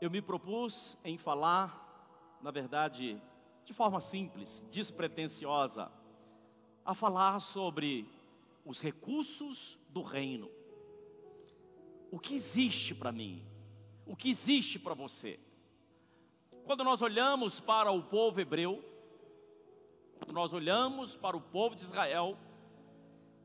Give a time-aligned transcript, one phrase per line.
[0.00, 3.20] eu me propus em falar, na verdade,
[3.64, 5.90] de forma simples, despretensiosa,
[6.84, 8.08] a falar sobre
[8.64, 10.50] os recursos do reino.
[12.10, 13.44] O que existe para mim?
[14.06, 15.38] O que existe para você?
[16.64, 18.84] Quando nós olhamos para o povo hebreu,
[20.18, 22.38] quando nós olhamos para o povo de Israel,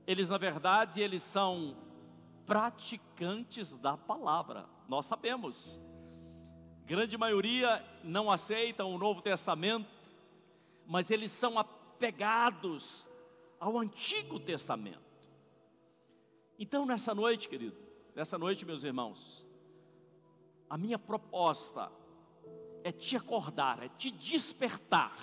[0.05, 1.75] eles na verdade eles são
[2.45, 4.67] praticantes da palavra.
[4.87, 5.81] Nós sabemos.
[6.85, 9.89] Grande maioria não aceitam o Novo Testamento,
[10.85, 13.05] mas eles são apegados
[13.59, 14.99] ao Antigo Testamento.
[16.59, 17.77] Então, nessa noite, querido,
[18.13, 19.45] nessa noite, meus irmãos,
[20.69, 21.91] a minha proposta
[22.83, 25.15] é te acordar, é te despertar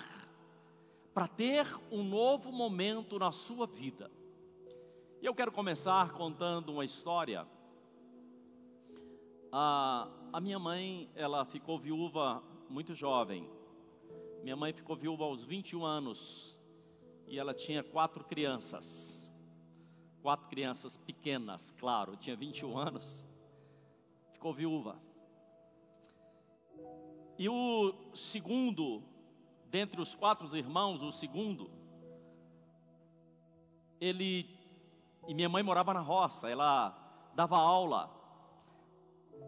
[1.12, 4.10] para ter um novo momento na sua vida.
[5.20, 7.46] E eu quero começar contando uma história.
[9.52, 13.48] A, a minha mãe, ela ficou viúva muito jovem.
[14.42, 16.56] Minha mãe ficou viúva aos 21 anos
[17.26, 19.32] e ela tinha quatro crianças.
[20.22, 23.26] Quatro crianças pequenas, claro, tinha 21 anos.
[24.32, 25.00] Ficou viúva.
[27.38, 29.02] E o segundo,
[29.66, 31.70] dentre os quatro irmãos, o segundo,
[34.00, 34.58] ele
[35.26, 36.96] e minha mãe morava na roça, ela
[37.34, 38.19] dava aula,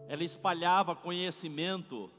[0.07, 2.09] ela espalhava conhecimento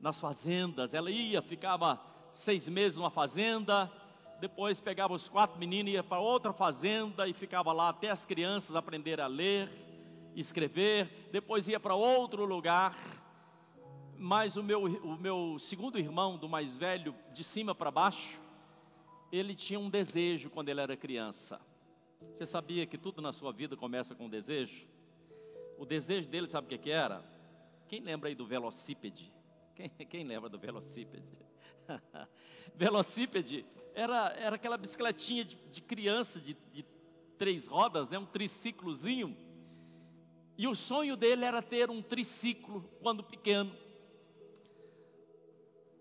[0.00, 2.00] nas fazendas, ela ia, ficava
[2.32, 3.90] seis meses numa fazenda,
[4.40, 8.76] depois pegava os quatro meninos, ia para outra fazenda e ficava lá até as crianças
[8.76, 9.70] aprenderem a ler,
[10.34, 12.96] escrever, depois ia para outro lugar.
[14.18, 18.38] Mas o meu, o meu segundo irmão, do mais velho, de cima para baixo,
[19.32, 21.60] ele tinha um desejo quando ele era criança.
[22.32, 24.86] Você sabia que tudo na sua vida começa com um desejo?
[25.78, 27.24] O desejo dele, sabe o que, era?
[27.88, 29.32] Quem lembra aí do velocípede?
[29.74, 31.26] Quem, quem lembra do velocípede?
[32.74, 36.84] velocípede era, era aquela bicicletinha de, de criança de, de,
[37.38, 38.18] três rodas, né?
[38.18, 39.36] um triciclozinho.
[40.56, 43.74] E o sonho dele era ter um triciclo quando pequeno.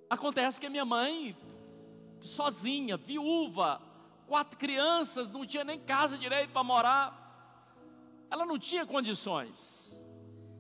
[0.10, 1.36] Acontece que a minha mãe,
[2.22, 3.82] sozinha, viúva,
[4.28, 7.25] quatro crianças, não tinha nem casa direito para morar.
[8.30, 9.86] Ela não tinha condições.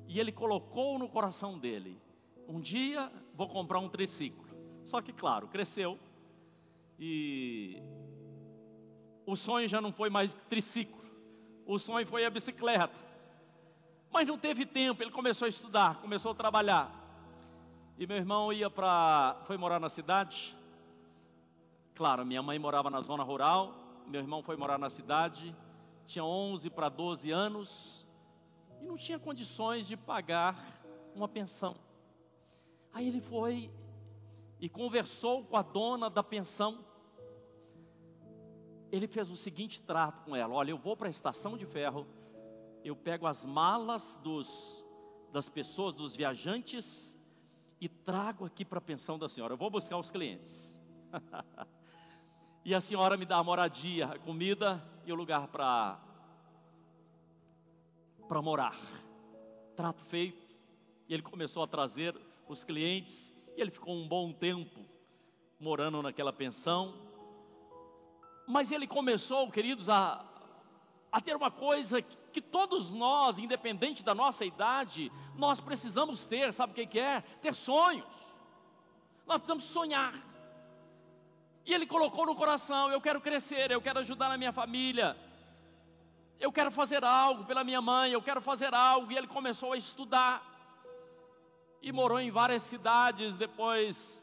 [0.07, 1.99] E ele colocou no coração dele:
[2.47, 4.45] um dia vou comprar um triciclo.
[4.83, 5.99] Só que, claro, cresceu.
[6.99, 7.81] E
[9.25, 11.03] o sonho já não foi mais triciclo.
[11.65, 12.93] O sonho foi a bicicleta.
[14.11, 16.89] Mas não teve tempo, ele começou a estudar, começou a trabalhar.
[17.97, 19.41] E meu irmão ia para.
[19.45, 20.55] foi morar na cidade.
[21.95, 23.73] Claro, minha mãe morava na zona rural,
[24.05, 25.55] meu irmão foi morar na cidade,
[26.05, 28.07] tinha 11 para 12 anos
[28.81, 30.55] e não tinha condições de pagar
[31.15, 31.75] uma pensão.
[32.93, 33.71] Aí ele foi
[34.59, 36.85] e conversou com a dona da pensão.
[38.91, 42.05] Ele fez o seguinte trato com ela: Olha, eu vou para a estação de ferro,
[42.83, 44.85] eu pego as malas dos,
[45.31, 47.17] das pessoas, dos viajantes,
[47.81, 49.53] e trago aqui para a pensão da senhora.
[49.53, 50.77] Eu vou buscar os clientes.
[52.65, 55.99] e a senhora me dá a moradia, a comida e o lugar para
[58.27, 58.75] para morar.
[59.75, 60.43] Trato feito.
[61.07, 64.83] E ele começou a trazer os clientes e ele ficou um bom tempo
[65.59, 66.95] morando naquela pensão.
[68.47, 70.25] Mas ele começou, queridos, a,
[71.11, 76.73] a ter uma coisa que, todos nós, independente da nossa idade, nós precisamos ter, sabe
[76.73, 77.21] o que é?
[77.21, 78.11] Ter sonhos.
[79.27, 80.34] Nós precisamos sonhar.
[81.65, 85.17] E ele colocou no coração: eu quero crescer, eu quero ajudar a minha família,
[86.39, 89.11] eu quero fazer algo pela minha mãe, eu quero fazer algo.
[89.11, 90.35] E ele começou a estudar
[91.81, 93.35] e morou em várias cidades.
[93.35, 94.21] Depois,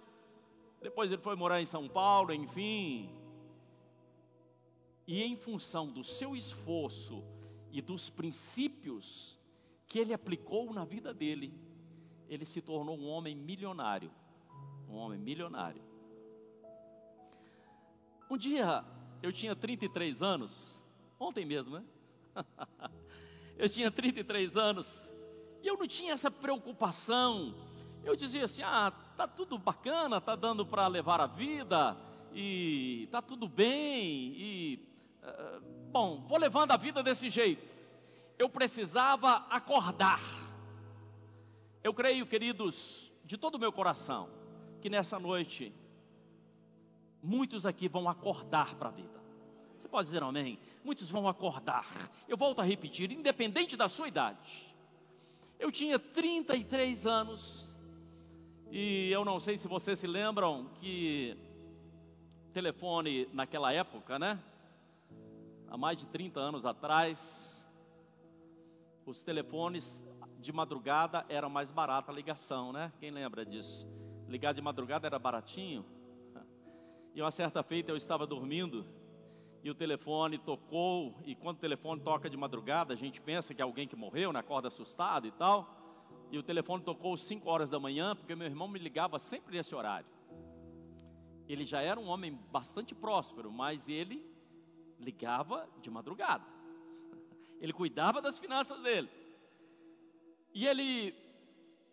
[0.81, 3.11] depois ele foi morar em São Paulo, enfim.
[5.07, 7.25] E em função do seu esforço
[7.73, 9.37] e dos princípios
[9.89, 11.53] que ele aplicou na vida dele,
[12.29, 14.11] ele se tornou um homem milionário.
[14.89, 15.92] Um homem milionário.
[18.33, 18.83] Um dia
[19.23, 20.81] eu tinha 33 anos,
[21.21, 21.85] ontem mesmo, né?
[23.59, 25.07] eu tinha 33 anos
[25.63, 27.55] e eu não tinha essa preocupação.
[28.03, 31.95] Eu dizia assim: ah, tá tudo bacana, tá dando para levar a vida
[32.33, 34.89] e tá tudo bem e
[35.23, 37.69] uh, bom, vou levando a vida desse jeito.
[38.39, 40.23] Eu precisava acordar.
[41.85, 44.31] Eu creio, queridos, de todo o meu coração,
[44.81, 45.71] que nessa noite
[47.23, 49.23] Muitos aqui vão acordar para a vida.
[49.79, 50.59] Você pode dizer amém?
[50.85, 51.87] Muitos vão acordar.
[52.29, 54.75] Eu volto a repetir, independente da sua idade.
[55.59, 57.73] Eu tinha 33 anos
[58.75, 61.37] E eu não sei se vocês se lembram que
[62.55, 64.43] telefone naquela época, né?
[65.69, 67.63] Há mais de 30 anos atrás,
[69.05, 70.03] os telefones
[70.39, 72.91] de madrugada era mais barata a ligação, né?
[72.99, 73.87] Quem lembra disso?
[74.27, 75.85] Ligar de madrugada era baratinho.
[77.15, 78.87] E uma certa feita eu estava dormindo
[79.63, 83.63] e o telefone tocou, e quando o telefone toca de madrugada, a gente pensa que
[83.63, 84.41] é alguém que morreu, né?
[84.41, 85.69] Acorda assustado e tal.
[86.33, 89.57] E o telefone tocou às 5 horas da manhã, porque meu irmão me ligava sempre
[89.57, 90.07] nesse horário.
[91.47, 94.27] Ele já era um homem bastante próspero, mas ele
[94.99, 96.45] ligava de madrugada.
[97.61, 99.09] Ele cuidava das finanças dele.
[100.53, 101.15] E ele,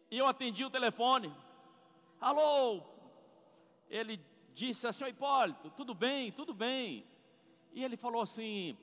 [0.10, 1.31] eu atendi o telefone.
[2.19, 2.81] Alô?
[3.88, 4.19] Ele
[4.59, 7.06] disse assim, Hipólito, tudo bem, tudo bem.
[7.71, 8.77] E ele falou assim: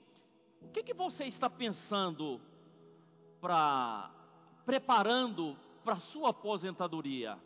[0.63, 2.41] O que, que você está pensando
[3.41, 4.11] para
[4.65, 7.39] preparando para sua aposentadoria?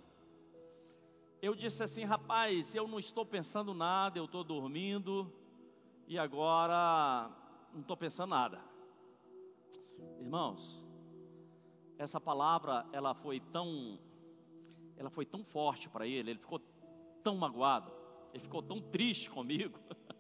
[1.42, 5.32] Eu disse assim, rapaz, eu não estou pensando nada, eu estou dormindo
[6.06, 7.30] e agora
[7.72, 8.60] não estou pensando nada.
[10.20, 10.84] Irmãos,
[11.98, 13.98] essa palavra ela foi tão,
[14.98, 16.60] ela foi tão forte para ele, ele ficou
[17.22, 17.90] tão magoado,
[18.32, 19.78] ele ficou tão triste comigo.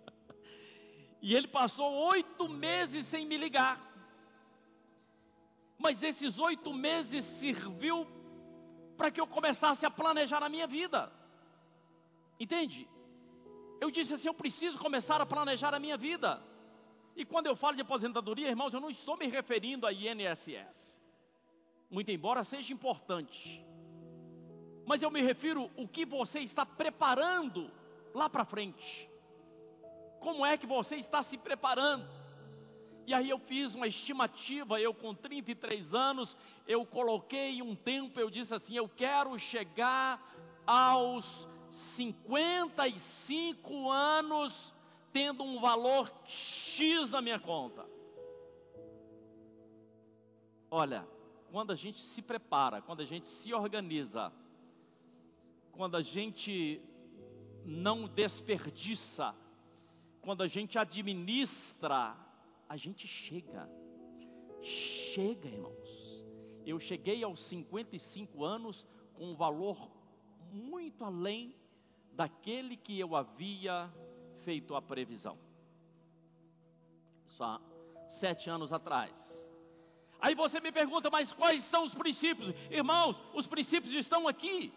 [1.22, 3.78] E ele passou oito meses sem me ligar.
[5.78, 8.06] Mas esses oito meses serviu
[8.96, 11.12] para que eu começasse a planejar a minha vida.
[12.38, 12.88] Entende?
[13.80, 16.42] Eu disse assim: eu preciso começar a planejar a minha vida.
[17.14, 21.00] E quando eu falo de aposentadoria, irmãos, eu não estou me referindo a INSS.
[21.90, 23.62] Muito embora seja importante.
[24.86, 27.70] Mas eu me refiro o que você está preparando
[28.14, 29.08] lá para frente.
[30.18, 32.08] Como é que você está se preparando?
[33.06, 36.36] E aí eu fiz uma estimativa, eu com 33 anos,
[36.66, 40.22] eu coloquei um tempo, eu disse assim, eu quero chegar
[40.66, 44.74] aos 55 anos
[45.12, 47.84] tendo um valor X na minha conta.
[50.70, 51.06] Olha,
[51.50, 54.32] quando a gente se prepara, quando a gente se organiza,
[55.72, 56.80] quando a gente
[57.70, 59.34] não desperdiça,
[60.20, 62.16] quando a gente administra,
[62.68, 63.68] a gente chega.
[64.60, 66.24] Chega, irmãos.
[66.66, 68.84] Eu cheguei aos 55 anos
[69.14, 69.90] com um valor
[70.52, 71.54] muito além
[72.12, 73.88] daquele que eu havia
[74.44, 75.38] feito a previsão.
[77.24, 77.60] Só
[78.08, 79.48] sete anos atrás.
[80.20, 82.52] Aí você me pergunta, mas quais são os princípios?
[82.68, 84.72] Irmãos, os princípios estão aqui.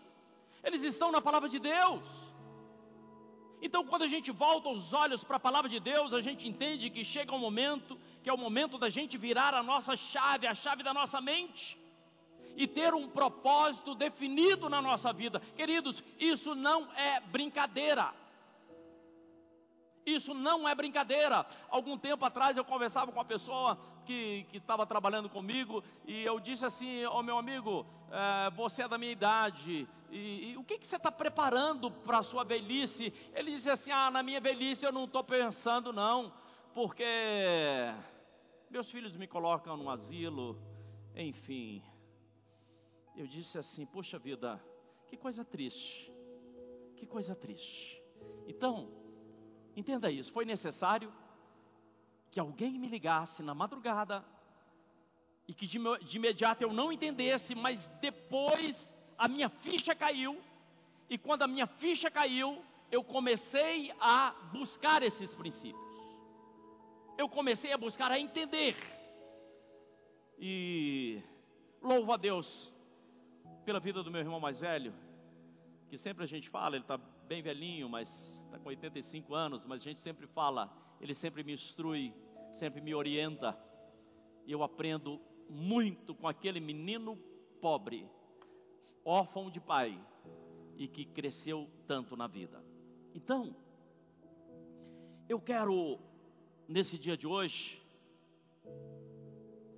[0.64, 2.23] Eles estão na palavra de Deus.
[3.66, 6.90] Então, quando a gente volta os olhos para a palavra de Deus, a gente entende
[6.90, 10.54] que chega um momento, que é o momento da gente virar a nossa chave, a
[10.54, 11.78] chave da nossa mente,
[12.58, 15.40] e ter um propósito definido na nossa vida.
[15.56, 18.14] Queridos, isso não é brincadeira.
[20.06, 21.46] Isso não é brincadeira.
[21.70, 26.66] Algum tempo atrás eu conversava com uma pessoa que estava trabalhando comigo e eu disse
[26.66, 30.78] assim: Ô oh, meu amigo, é, você é da minha idade, e, e o que,
[30.78, 33.12] que você está preparando para a sua velhice?
[33.34, 36.32] Ele disse assim: Ah, na minha velhice eu não estou pensando, não,
[36.74, 37.04] porque
[38.70, 40.62] meus filhos me colocam no asilo,
[41.16, 41.82] enfim.
[43.16, 44.64] Eu disse assim: Poxa vida,
[45.08, 46.14] que coisa triste,
[46.96, 48.00] que coisa triste.
[48.48, 49.03] Então,
[49.76, 51.12] Entenda isso, foi necessário
[52.32, 54.24] que alguém me ligasse na madrugada
[55.48, 60.42] e que de, de imediato eu não entendesse, mas depois a minha ficha caiu,
[61.10, 65.82] e quando a minha ficha caiu, eu comecei a buscar esses princípios.
[67.18, 68.76] Eu comecei a buscar a entender.
[70.40, 71.22] E
[71.82, 72.74] louvo a Deus
[73.66, 74.94] pela vida do meu irmão mais velho,
[75.90, 79.82] que sempre a gente fala, ele está bem velhinho, mas está com 85 anos, mas
[79.82, 82.14] a gente sempre fala, ele sempre me instrui,
[82.52, 83.58] sempre me orienta.
[84.46, 87.18] E eu aprendo muito com aquele menino
[87.62, 88.08] pobre,
[89.04, 90.00] órfão de pai,
[90.78, 92.64] e que cresceu tanto na vida.
[93.14, 93.56] Então,
[95.30, 96.00] eu quero,
[96.68, 97.82] nesse dia de hoje,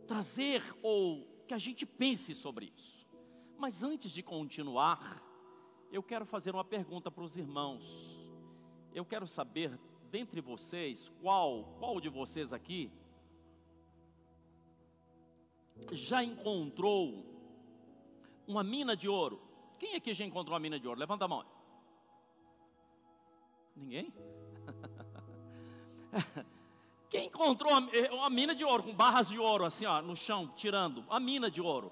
[0.07, 3.05] trazer ou que a gente pense sobre isso.
[3.57, 5.21] Mas antes de continuar,
[5.95, 7.81] eu quero fazer uma pergunta para os irmãos.
[8.93, 9.79] Eu quero saber,
[10.11, 12.91] dentre vocês, qual, qual de vocês aqui
[15.91, 17.25] já encontrou
[18.45, 19.41] uma mina de ouro?
[19.79, 20.99] Quem aqui já encontrou uma mina de ouro?
[20.99, 21.45] Levanta a mão.
[23.73, 24.11] Ninguém?
[27.09, 27.71] Quem encontrou
[28.11, 31.05] uma mina de ouro, com barras de ouro, assim, ó, no chão, tirando?
[31.09, 31.89] A mina de ouro.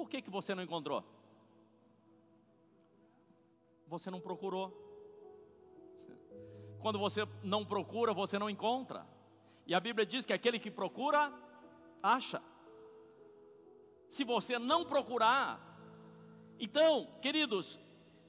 [0.00, 1.04] Por que, que você não encontrou?
[3.86, 4.66] Você não procurou.
[6.80, 9.06] Quando você não procura, você não encontra.
[9.66, 11.30] E a Bíblia diz que aquele que procura,
[12.02, 12.42] acha.
[14.06, 15.60] Se você não procurar,
[16.58, 17.78] então, queridos,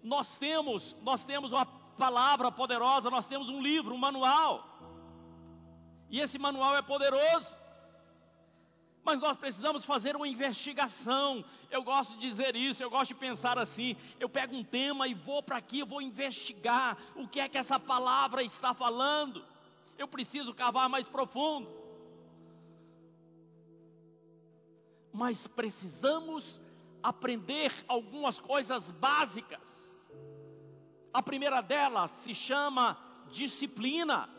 [0.04, 4.68] nós temos, nós temos uma palavra poderosa, nós temos um livro, um manual.
[6.10, 7.61] E esse manual é poderoso.
[9.04, 11.44] Mas nós precisamos fazer uma investigação.
[11.70, 13.96] Eu gosto de dizer isso, eu gosto de pensar assim.
[14.20, 17.58] Eu pego um tema e vou para aqui, eu vou investigar o que é que
[17.58, 19.44] essa palavra está falando.
[19.98, 21.70] Eu preciso cavar mais profundo.
[25.12, 26.62] Mas precisamos
[27.02, 29.82] aprender algumas coisas básicas.
[31.14, 32.98] A primeira delas se chama
[33.32, 34.30] disciplina.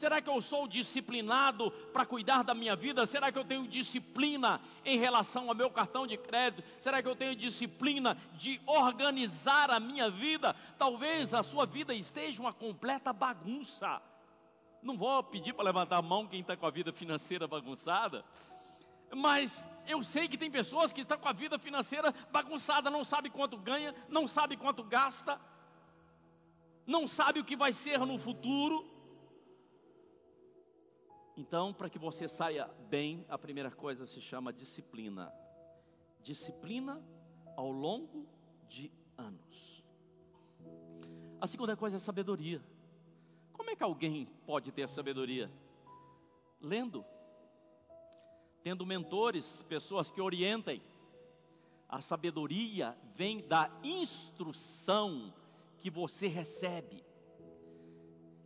[0.00, 3.04] Será que eu sou disciplinado para cuidar da minha vida?
[3.04, 6.66] Será que eu tenho disciplina em relação ao meu cartão de crédito?
[6.80, 10.56] Será que eu tenho disciplina de organizar a minha vida?
[10.78, 14.00] Talvez a sua vida esteja uma completa bagunça.
[14.82, 18.24] Não vou pedir para levantar a mão quem está com a vida financeira bagunçada,
[19.14, 23.28] mas eu sei que tem pessoas que estão com a vida financeira bagunçada, não sabe
[23.28, 25.38] quanto ganha, não sabe quanto gasta,
[26.86, 28.98] não sabe o que vai ser no futuro.
[31.40, 35.32] Então, para que você saia bem, a primeira coisa se chama disciplina.
[36.22, 37.02] Disciplina
[37.56, 38.26] ao longo
[38.68, 39.82] de anos.
[41.40, 42.62] A segunda coisa é sabedoria.
[43.54, 45.50] Como é que alguém pode ter sabedoria?
[46.60, 47.06] Lendo,
[48.62, 50.82] tendo mentores, pessoas que orientem.
[51.88, 55.32] A sabedoria vem da instrução
[55.78, 57.02] que você recebe.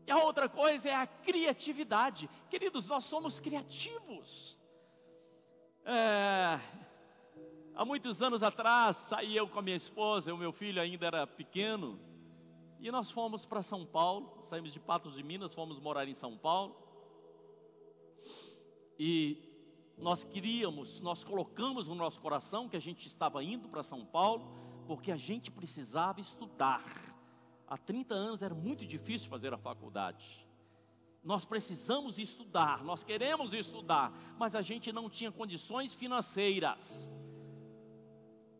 [0.06, 2.28] E a outra coisa é a criatividade.
[2.50, 4.58] Queridos, nós somos criativos.
[5.84, 6.60] É,
[7.74, 11.26] há muitos anos atrás, saí eu com a minha esposa, o meu filho ainda era
[11.26, 11.98] pequeno,
[12.80, 16.36] e nós fomos para São Paulo, saímos de Patos de Minas, fomos morar em São
[16.36, 16.76] Paulo.
[18.98, 19.38] E
[19.96, 24.46] nós queríamos, nós colocamos no nosso coração que a gente estava indo para São Paulo,
[24.86, 26.84] porque a gente precisava estudar.
[27.66, 30.46] Há 30 anos era muito difícil fazer a faculdade.
[31.22, 37.10] Nós precisamos estudar, nós queremos estudar, mas a gente não tinha condições financeiras.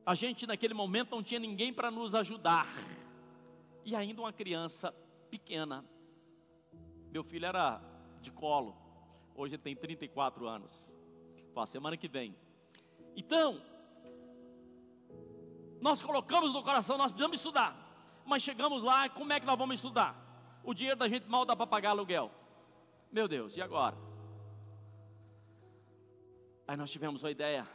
[0.07, 2.67] A gente naquele momento não tinha ninguém para nos ajudar.
[3.85, 4.93] E ainda uma criança
[5.31, 5.85] pequena.
[7.11, 7.83] Meu filho era
[8.23, 8.75] de colo.
[9.35, 10.91] Hoje ele tem 34 anos.
[11.53, 12.35] Para semana que vem.
[13.15, 13.61] Então,
[15.81, 17.84] nós colocamos no coração, nós precisamos estudar
[18.25, 20.15] mas chegamos lá, como é que nós vamos estudar?
[20.63, 22.31] O dinheiro da gente mal dá para pagar aluguel.
[23.13, 23.97] Meu Deus, e agora?
[26.67, 27.69] Aí nós tivemos uma ideia.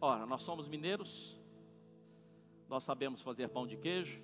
[0.00, 1.40] Ora, nós somos mineiros,
[2.68, 4.20] nós sabemos fazer pão de queijo,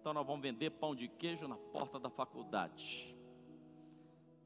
[0.00, 3.16] então nós vamos vender pão de queijo na porta da faculdade.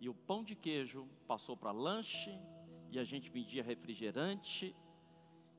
[0.01, 2.39] E o pão de queijo passou para lanche,
[2.91, 4.75] e a gente vendia refrigerante,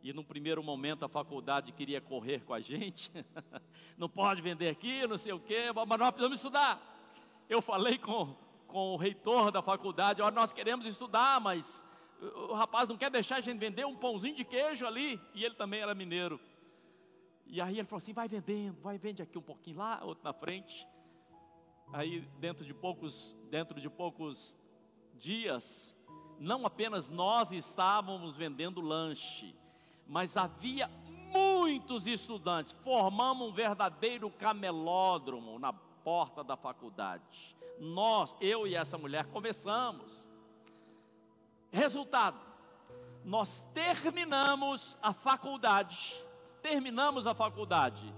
[0.06, 3.12] e no primeiro momento a faculdade queria correr com a gente,
[3.98, 6.80] não pode vender aqui, não sei o quê, mas nós precisamos estudar.
[7.50, 8.36] Eu falei com,
[8.68, 11.84] com o reitor da faculdade, olha, nós queremos estudar, mas
[12.22, 15.56] o rapaz não quer deixar a gente vender um pãozinho de queijo ali, e ele
[15.56, 16.40] também era mineiro.
[17.48, 20.34] E aí ele falou assim, vai vendendo, vai vende aqui um pouquinho lá, outro na
[20.34, 20.88] frente.
[21.92, 24.56] Aí dentro de poucos, dentro de poucos
[25.16, 25.96] dias,
[26.40, 29.56] não apenas nós estávamos vendendo lanche,
[30.08, 30.90] mas havia
[31.32, 32.72] muitos estudantes.
[32.84, 37.56] Formamos um verdadeiro camelódromo na porta da faculdade.
[37.80, 40.28] Nós, eu e essa mulher, começamos.
[41.72, 42.40] Resultado:
[43.24, 46.16] nós terminamos a faculdade.
[46.62, 48.14] Terminamos a faculdade.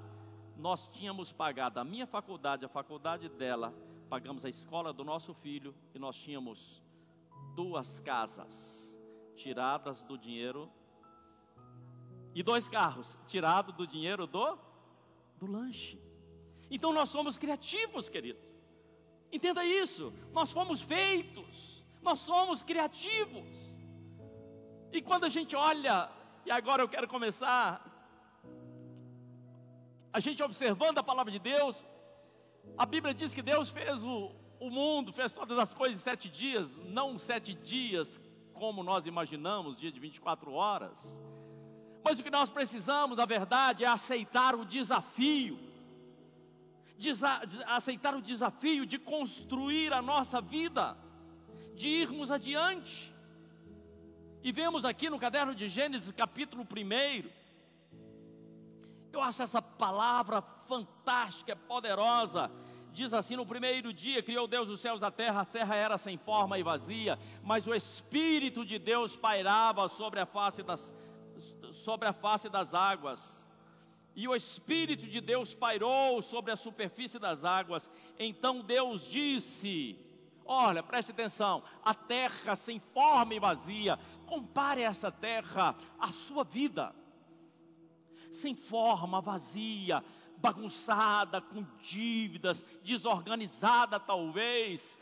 [0.58, 3.74] Nós tínhamos pagado a minha faculdade, a faculdade dela,
[4.10, 6.82] pagamos a escola do nosso filho e nós tínhamos
[7.56, 8.98] duas casas
[9.36, 10.70] tiradas do dinheiro
[12.38, 14.56] e dois carros, tirado do dinheiro do
[15.40, 16.00] do lanche.
[16.70, 18.44] Então nós somos criativos, queridos.
[19.32, 20.14] Entenda isso.
[20.32, 21.84] Nós fomos feitos.
[22.00, 23.48] Nós somos criativos.
[24.92, 26.12] E quando a gente olha,
[26.46, 27.68] e agora eu quero começar,
[30.14, 31.84] a gente observando a palavra de Deus,
[32.78, 36.30] a Bíblia diz que Deus fez o, o mundo, fez todas as coisas em sete
[36.30, 38.22] dias, não sete dias
[38.54, 41.18] como nós imaginamos, dia de 24 horas.
[42.08, 45.60] Mas o que nós precisamos, na verdade, é aceitar o desafio,
[46.98, 50.98] desa aceitar o desafio de construir a nossa vida,
[51.76, 53.14] de irmos adiante.
[54.42, 57.30] E vemos aqui no caderno de Gênesis, capítulo 1.
[59.12, 62.50] Eu acho essa palavra fantástica, poderosa.
[62.94, 65.98] Diz assim: No primeiro dia criou Deus os céus e a terra, a terra era
[65.98, 70.94] sem forma e vazia, mas o Espírito de Deus pairava sobre a face das,
[71.88, 73.18] sobre a face das águas.
[74.14, 77.90] E o Espírito de Deus pairou sobre a superfície das águas.
[78.20, 79.98] Então Deus disse:
[80.44, 86.94] Olha, preste atenção, a terra sem forma e vazia, compare essa terra à sua vida.
[88.34, 90.04] Sem forma, vazia,
[90.40, 94.98] bagunçada, com dívidas, desorganizada talvez,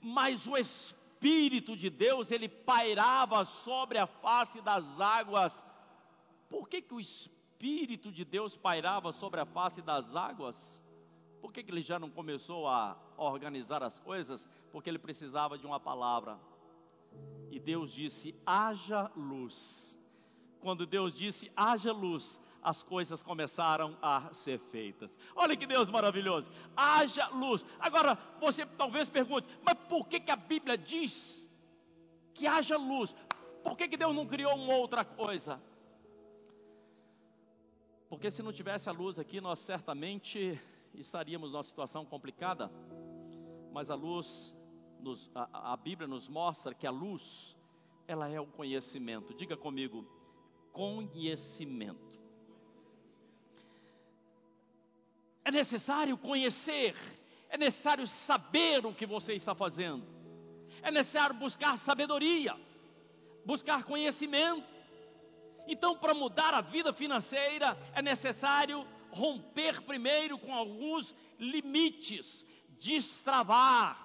[0.00, 5.69] mas o Espírito de Deus, ele pairava sobre a face das águas.
[6.50, 10.82] Por que, que o Espírito de Deus pairava sobre a face das águas?
[11.40, 14.46] Por que, que ele já não começou a organizar as coisas?
[14.72, 16.38] Porque ele precisava de uma palavra.
[17.50, 19.96] E Deus disse: haja luz.
[20.60, 25.18] Quando Deus disse haja luz, as coisas começaram a ser feitas.
[25.34, 26.50] Olha que Deus maravilhoso.
[26.76, 27.64] Haja luz.
[27.78, 31.48] Agora, você talvez pergunte, mas por que, que a Bíblia diz
[32.34, 33.14] que haja luz?
[33.62, 35.60] Por que, que Deus não criou uma outra coisa?
[38.10, 40.60] Porque se não tivesse a luz aqui, nós certamente
[40.92, 42.68] estaríamos numa situação complicada.
[43.72, 44.52] Mas a luz,
[44.98, 47.56] nos, a, a Bíblia nos mostra que a luz,
[48.08, 49.32] ela é o conhecimento.
[49.32, 50.04] Diga comigo,
[50.72, 52.18] conhecimento.
[55.44, 56.96] É necessário conhecer,
[57.48, 60.04] é necessário saber o que você está fazendo,
[60.82, 62.56] é necessário buscar sabedoria,
[63.46, 64.69] buscar conhecimento.
[65.66, 72.46] Então, para mudar a vida financeira, é necessário romper primeiro com alguns limites,
[72.78, 73.98] destravar.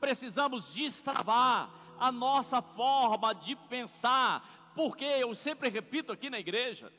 [0.00, 6.92] Precisamos destravar a nossa forma de pensar, porque eu sempre repito aqui na igreja,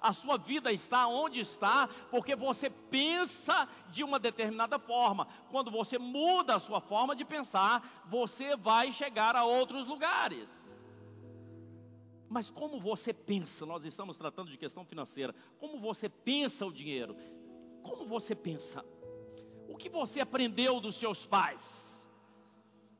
[0.00, 5.26] a sua vida está onde está, porque você pensa de uma determinada forma.
[5.50, 10.63] Quando você muda a sua forma de pensar, você vai chegar a outros lugares.
[12.34, 13.64] Mas como você pensa?
[13.64, 15.32] Nós estamos tratando de questão financeira.
[15.60, 17.16] Como você pensa o dinheiro?
[17.80, 18.84] Como você pensa?
[19.68, 22.04] O que você aprendeu dos seus pais?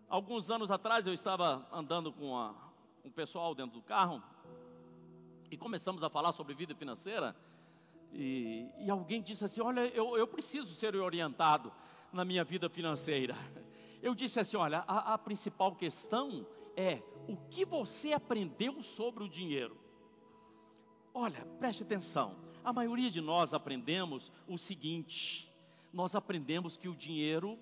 [0.08, 2.54] Alguns anos atrás eu estava andando com a,
[3.04, 4.22] um pessoal dentro do carro
[5.50, 7.34] e começamos a falar sobre vida financeira,
[8.12, 11.72] e, e alguém disse assim: Olha, eu, eu, preciso ser orientado
[12.12, 13.36] na minha vida financeira.
[14.00, 19.28] Eu disse assim: Olha, a, a principal questão é o que você aprendeu sobre o
[19.28, 19.76] dinheiro.
[21.12, 22.36] Olha, preste atenção.
[22.64, 25.50] A maioria de nós aprendemos o seguinte:
[25.92, 27.58] nós aprendemos que o dinheiro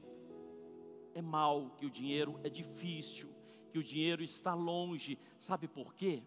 [1.14, 3.28] é mal, que o dinheiro é difícil,
[3.70, 5.18] que o dinheiro está longe.
[5.38, 6.22] Sabe por quê?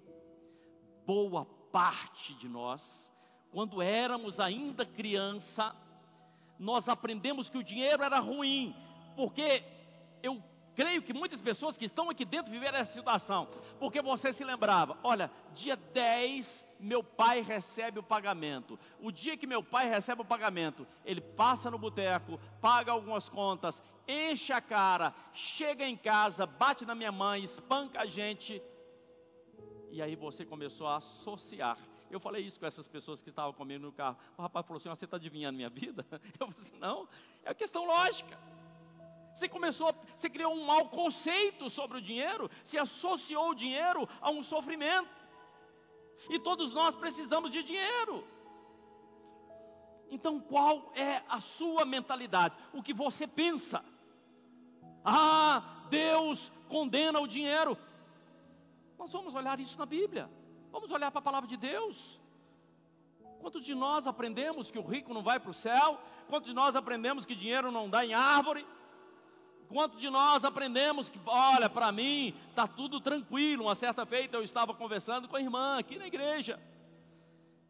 [1.06, 3.12] boa parte de nós,
[3.52, 5.76] quando éramos ainda criança,
[6.58, 8.76] nós aprendemos que o dinheiro era ruim,
[9.16, 9.64] porque
[10.24, 10.42] eu
[10.76, 13.48] creio que muitas pessoas que estão aqui dentro viveram essa situação,
[13.80, 18.78] porque você se lembrava, olha, dia 10 meu pai recebe o pagamento.
[19.00, 23.82] O dia que meu pai recebe o pagamento, ele passa no boteco, paga algumas contas,
[24.08, 28.62] enche a cara, chega em casa, bate na minha mãe, espanca a gente
[29.96, 31.78] e aí você começou a associar.
[32.12, 34.18] Eu falei isso com essas pessoas que estavam comigo no carro.
[34.38, 36.06] O rapaz falou assim: Você está adivinhando minha vida?
[36.38, 37.08] Eu falei assim: Não,
[37.44, 38.38] é questão lógica.
[39.36, 44.32] Você começou, você criou um mau conceito sobre o dinheiro, se associou o dinheiro a
[44.32, 45.10] um sofrimento.
[46.30, 48.26] E todos nós precisamos de dinheiro.
[50.10, 52.56] Então, qual é a sua mentalidade?
[52.72, 53.84] O que você pensa?
[55.04, 57.78] Ah, Deus condena o dinheiro.
[58.98, 60.30] Nós vamos olhar isso na Bíblia.
[60.72, 62.22] Vamos olhar para a palavra de Deus.
[63.42, 66.00] Quantos de nós aprendemos que o rico não vai para o céu?
[66.30, 68.66] Quantos de nós aprendemos que dinheiro não dá em árvore?
[69.68, 73.64] Quantos de nós aprendemos que, olha, para mim está tudo tranquilo?
[73.64, 76.60] Uma certa feita eu estava conversando com a irmã aqui na igreja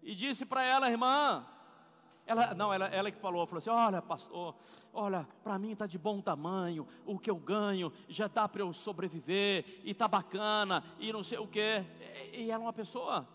[0.06, 1.44] e disse para ela, irmã,
[2.28, 4.56] ela, não, ela, ela que falou, falou assim: olha, pastor,
[4.94, 8.72] olha, para mim está de bom tamanho, o que eu ganho já dá para eu
[8.72, 11.84] sobreviver, e está bacana, e não sei o que.
[12.34, 13.28] E, e ela é uma pessoa,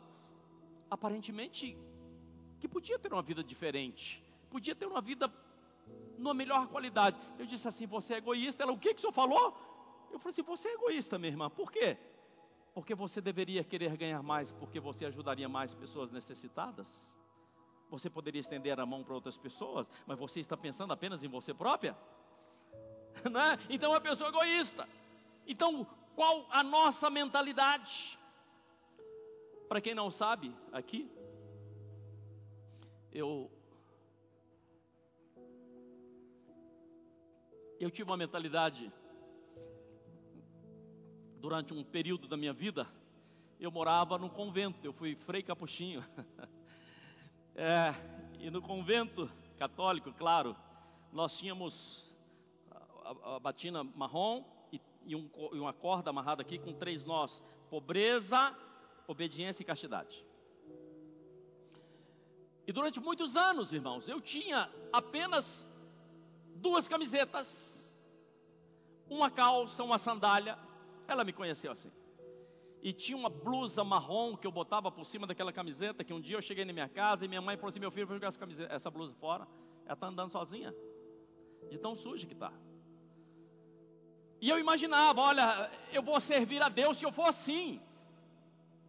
[0.88, 1.76] aparentemente,
[2.60, 5.28] que podia ter uma vida diferente, podia ter uma vida
[6.18, 7.18] numa melhor qualidade.
[7.38, 8.62] Eu disse assim: você é egoísta?
[8.62, 9.56] Ela, o que, que o senhor falou?
[10.10, 11.96] Eu falei assim: você é egoísta, minha irmã, por quê?
[12.74, 16.88] Porque você deveria querer ganhar mais, porque você ajudaria mais pessoas necessitadas?
[17.90, 21.52] Você poderia estender a mão para outras pessoas, mas você está pensando apenas em você
[21.52, 21.96] própria?
[23.30, 23.58] Não é?
[23.68, 24.88] Então é uma pessoa egoísta.
[25.46, 28.18] Então, qual a nossa mentalidade?
[29.68, 31.10] Para quem não sabe, aqui,
[33.12, 33.50] eu
[37.80, 38.92] eu tive uma mentalidade
[41.38, 42.86] durante um período da minha vida,
[43.58, 46.04] eu morava no convento, eu fui frei capuchinho.
[47.56, 47.94] é,
[48.38, 50.54] e no convento católico, claro,
[51.10, 52.04] nós tínhamos
[52.70, 57.42] a, a batina marrom e, e, um, e uma corda amarrada aqui com três nós:
[57.70, 58.54] pobreza,
[59.08, 60.22] obediência e castidade.
[62.66, 65.66] E durante muitos anos, irmãos, eu tinha apenas
[66.60, 67.46] duas camisetas,
[69.08, 70.58] uma calça, uma sandália.
[71.08, 71.90] Ela me conheceu assim.
[72.82, 76.04] E tinha uma blusa marrom que eu botava por cima daquela camiseta.
[76.04, 78.06] Que um dia eu cheguei na minha casa e minha mãe falou assim: Meu filho,
[78.06, 79.46] vou jogar essa, camiseta, essa blusa fora.
[79.84, 80.74] Ela está andando sozinha,
[81.68, 82.52] de tão suja que está.
[84.40, 87.80] E eu imaginava: Olha, eu vou servir a Deus se eu for assim.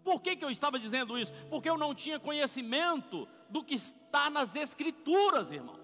[0.03, 1.33] Por que, que eu estava dizendo isso?
[1.49, 5.80] Porque eu não tinha conhecimento do que está nas Escrituras, irmãos.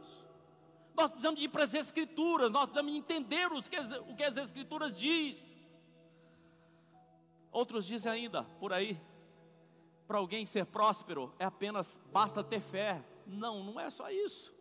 [0.98, 4.98] Nós precisamos ir para as Escrituras, nós precisamos entender os que, o que as Escrituras
[4.98, 5.38] diz.
[7.52, 9.00] Outros dizem ainda, por aí,
[10.08, 13.00] para alguém ser próspero é apenas basta ter fé.
[13.28, 14.52] Não, não é só isso.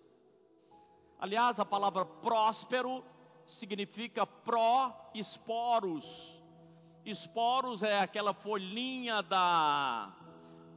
[1.18, 3.02] Aliás, a palavra próspero
[3.46, 6.04] significa pró-esporos.
[7.02, 10.14] Esporos é aquela folhinha da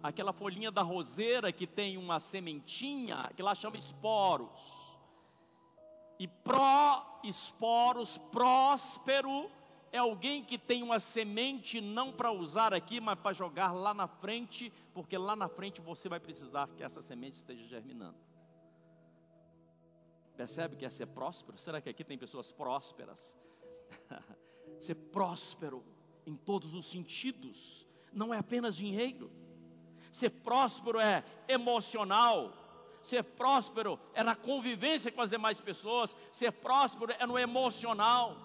[0.01, 4.78] aquela folhinha da roseira que tem uma sementinha, que lá chama esporos.
[6.19, 9.49] E pró-esporos, próspero,
[9.91, 14.07] é alguém que tem uma semente não para usar aqui, mas para jogar lá na
[14.07, 18.17] frente, porque lá na frente você vai precisar que essa semente esteja germinando.
[20.35, 21.57] Percebe que é ser próspero?
[21.57, 23.37] Será que aqui tem pessoas prósperas?
[24.79, 25.83] ser próspero
[26.25, 29.31] em todos os sentidos, não é apenas dinheiro.
[30.11, 32.53] Ser próspero é emocional,
[33.03, 36.15] Ser próspero é na convivência com as demais pessoas.
[36.31, 38.37] Ser próspero é no emocional.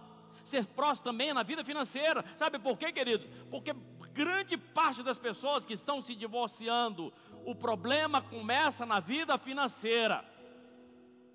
[0.44, 2.24] Ser próspero também é na vida financeira.
[2.36, 3.26] Sabe por quê, querido?
[3.50, 3.74] Porque
[4.12, 7.12] grande parte das pessoas que estão se divorciando,
[7.44, 10.24] o problema começa na vida financeira.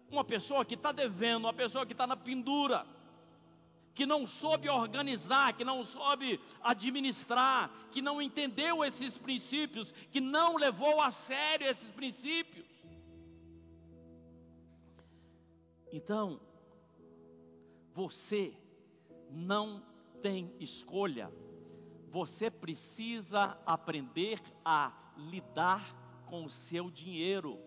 [0.09, 2.85] Uma pessoa que está devendo, uma pessoa que está na pendura,
[3.93, 10.55] que não soube organizar, que não soube administrar, que não entendeu esses princípios, que não
[10.55, 12.65] levou a sério esses princípios.
[15.91, 16.39] Então,
[17.93, 18.53] você
[19.29, 19.83] não
[20.21, 21.31] tem escolha.
[22.09, 27.59] Você precisa aprender a lidar com o seu dinheiro.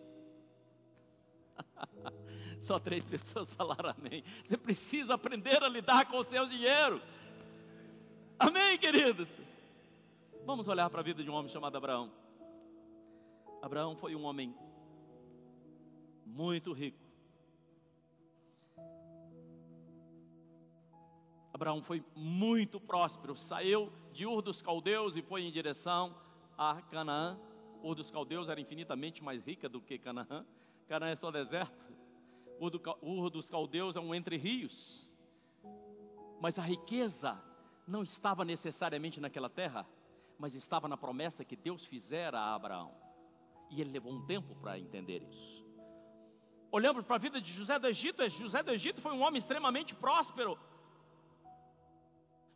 [2.59, 4.25] Só três pessoas falaram amém.
[4.45, 7.01] Você precisa aprender a lidar com o seu dinheiro.
[8.39, 9.29] Amém, queridos?
[10.45, 12.11] Vamos olhar para a vida de um homem chamado Abraão.
[13.61, 14.55] Abraão foi um homem
[16.27, 17.02] muito rico.
[21.63, 26.13] Abraão foi muito próspero, saiu de Ur dos Caldeus e foi em direção
[26.59, 27.39] a Canaã.
[27.81, 30.45] Ur dos Caldeus era infinitamente mais rica do que Canaã.
[30.89, 31.73] Canaã é só deserto.
[32.59, 35.09] Ur, Ur dos Caldeus é um entre rios.
[36.41, 37.41] Mas a riqueza
[37.87, 39.87] não estava necessariamente naquela terra,
[40.41, 42.93] mas estava na promessa que Deus fizera a Abraão.
[43.71, 45.65] E ele levou um tempo para entender isso.
[46.73, 48.29] Olhamos para a vida de José do Egito.
[48.31, 50.59] José do Egito foi um homem extremamente próspero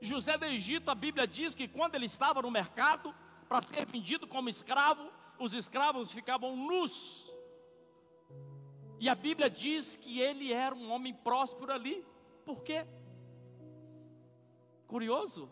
[0.00, 3.14] José do Egito, a Bíblia diz que quando ele estava no mercado
[3.48, 7.32] para ser vendido como escravo, os escravos ficavam nus.
[8.98, 12.04] E a Bíblia diz que ele era um homem próspero ali.
[12.44, 12.87] Por quê?
[14.87, 15.48] Curioso,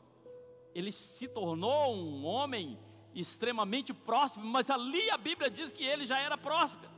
[0.74, 2.78] ele se tornou um homem
[3.14, 6.92] extremamente próspero, mas ali a Bíblia diz que ele já era próspero.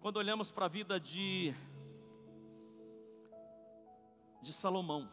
[0.00, 1.54] Quando olhamos para a vida de
[4.40, 5.10] de Salomão,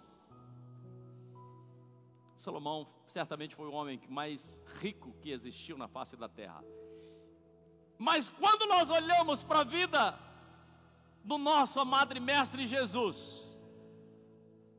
[2.45, 6.63] Salomão certamente foi o homem mais rico que existiu na face da terra.
[7.97, 10.19] Mas quando nós olhamos para a vida
[11.23, 13.41] do nosso amado e mestre Jesus,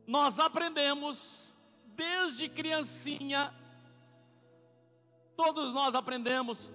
[0.07, 1.53] nós aprendemos
[1.97, 3.53] desde criancinha,
[5.35, 6.71] todos nós aprendemos,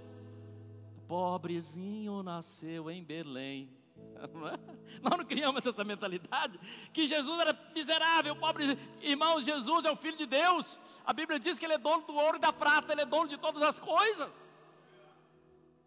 [1.07, 3.80] pobrezinho nasceu em Belém.
[4.21, 4.99] É?
[5.01, 6.59] Nós não criamos essa mentalidade
[6.93, 8.77] que Jesus era miserável, pobre.
[9.01, 10.79] Irmãos, Jesus é o Filho de Deus.
[11.05, 13.27] A Bíblia diz que Ele é dono do ouro e da prata, Ele é dono
[13.27, 14.31] de todas as coisas.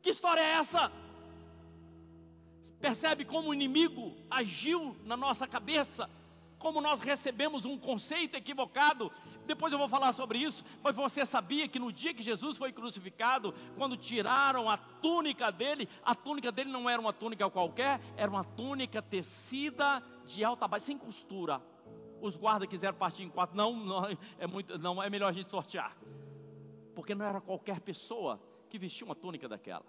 [0.02, 0.90] Que história é essa?
[2.80, 6.10] Percebe como o inimigo agiu na nossa cabeça,
[6.64, 9.12] como nós recebemos um conceito equivocado.
[9.44, 12.72] Depois eu vou falar sobre isso, mas você sabia que no dia que Jesus foi
[12.72, 18.30] crucificado, quando tiraram a túnica dele, a túnica dele não era uma túnica qualquer, era
[18.30, 21.60] uma túnica tecida de alta baixa, sem costura.
[22.22, 25.50] Os guardas quiseram partir em quatro, não, não é muito, não é melhor a gente
[25.50, 25.94] sortear,
[26.94, 29.84] porque não era qualquer pessoa que vestia uma túnica daquela.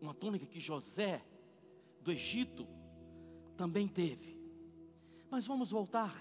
[0.00, 1.20] Uma túnica que José
[2.00, 2.79] do Egito
[3.60, 4.34] também teve.
[5.30, 6.16] Mas vamos voltar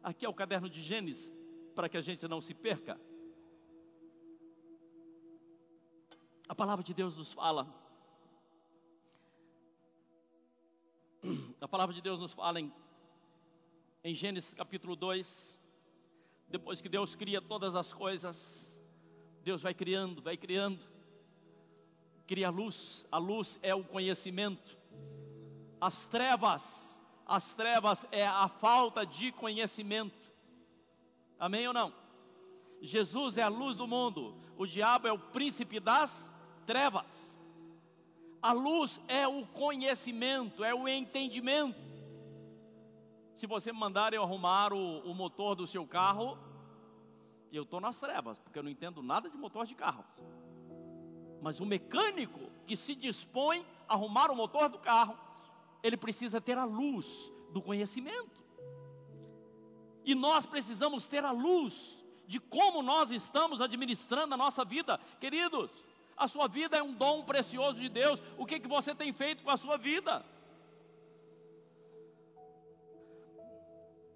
[0.00, 1.28] aqui ao caderno de Gênesis,
[1.74, 3.00] para que a gente não se perca.
[6.48, 7.66] A palavra de Deus nos fala.
[11.60, 12.72] A palavra de Deus nos fala em,
[14.04, 15.58] em Gênesis capítulo 2.
[16.48, 18.72] Depois que Deus cria todas as coisas,
[19.42, 20.78] Deus vai criando, vai criando,
[22.24, 23.04] cria a luz.
[23.10, 24.83] A luz é o conhecimento.
[25.84, 30.16] As trevas, as trevas é a falta de conhecimento.
[31.38, 31.92] Amém ou não?
[32.80, 36.30] Jesus é a luz do mundo, o diabo é o príncipe das
[36.64, 37.38] trevas.
[38.40, 41.78] A luz é o conhecimento, é o entendimento.
[43.36, 46.38] Se você me mandar eu arrumar o, o motor do seu carro,
[47.52, 50.02] eu estou nas trevas, porque eu não entendo nada de motor de carro.
[51.42, 55.14] Mas o mecânico que se dispõe a arrumar o motor do carro,
[55.84, 58.42] ele precisa ter a luz do conhecimento.
[60.02, 64.98] E nós precisamos ter a luz de como nós estamos administrando a nossa vida.
[65.20, 65.70] Queridos,
[66.16, 68.18] a sua vida é um dom precioso de Deus.
[68.38, 70.24] O que, que você tem feito com a sua vida?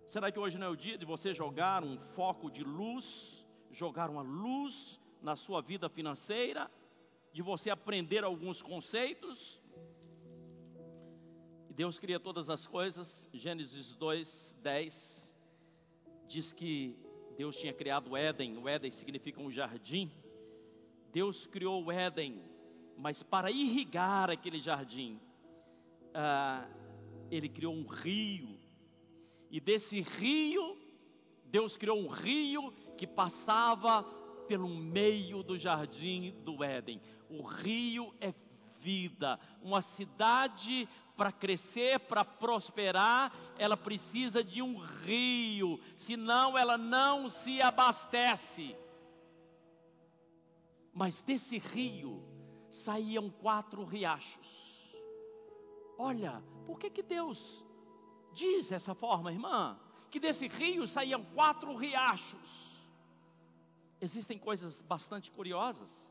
[0.06, 4.08] Será que hoje não é o dia de você jogar um foco de luz, jogar
[4.08, 6.70] uma luz na sua vida financeira,
[7.30, 9.60] de você aprender alguns conceitos?
[11.78, 15.38] Deus cria todas as coisas, Gênesis 2, 10,
[16.26, 16.98] diz que
[17.36, 20.10] Deus tinha criado o Éden, o Éden significa um jardim.
[21.12, 22.42] Deus criou o Éden,
[22.96, 25.20] mas para irrigar aquele jardim,
[26.12, 26.66] ah,
[27.30, 28.58] Ele criou um rio,
[29.48, 30.76] e desse rio,
[31.44, 34.02] Deus criou um rio que passava
[34.48, 37.00] pelo meio do jardim do Éden.
[37.30, 38.34] O rio é
[38.80, 40.88] vida, uma cidade
[41.18, 48.76] para crescer, para prosperar, ela precisa de um rio, senão ela não se abastece.
[50.94, 52.22] Mas desse rio
[52.70, 54.94] saíam quatro riachos.
[55.98, 57.64] Olha, por que que Deus
[58.32, 59.76] diz essa forma, irmã?
[60.12, 62.78] Que desse rio saíam quatro riachos.
[64.00, 66.08] Existem coisas bastante curiosas.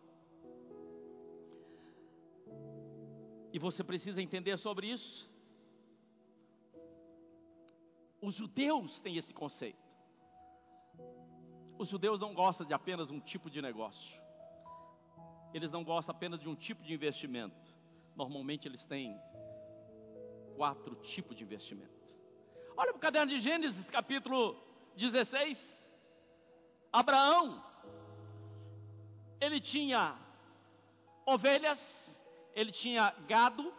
[3.52, 5.30] E você precisa entender sobre isso.
[8.22, 9.88] Os judeus têm esse conceito.
[11.78, 14.22] Os judeus não gostam de apenas um tipo de negócio.
[15.54, 17.76] Eles não gostam apenas de um tipo de investimento.
[18.16, 19.20] Normalmente eles têm
[20.56, 21.98] quatro tipos de investimento.
[22.76, 24.56] Olha para o caderno de Gênesis, capítulo
[24.96, 25.88] 16.
[26.92, 27.64] Abraão,
[29.40, 30.18] ele tinha
[31.26, 32.17] ovelhas,
[32.58, 33.72] ele tinha gado,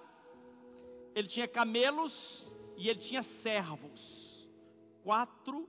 [1.12, 4.49] ele tinha camelos e ele tinha servos.
[5.03, 5.69] Quatro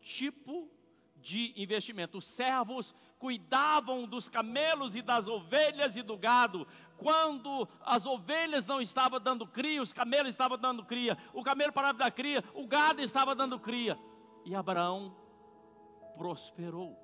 [0.00, 0.68] tipos
[1.14, 2.18] de investimento.
[2.18, 6.66] Os servos cuidavam dos camelos e das ovelhas e do gado.
[6.96, 11.16] Quando as ovelhas não estavam dando cria, os camelos estavam dando cria.
[11.32, 13.96] O camelo parava dar cria, o gado estava dando cria.
[14.44, 15.16] E Abraão
[16.18, 16.98] prosperou.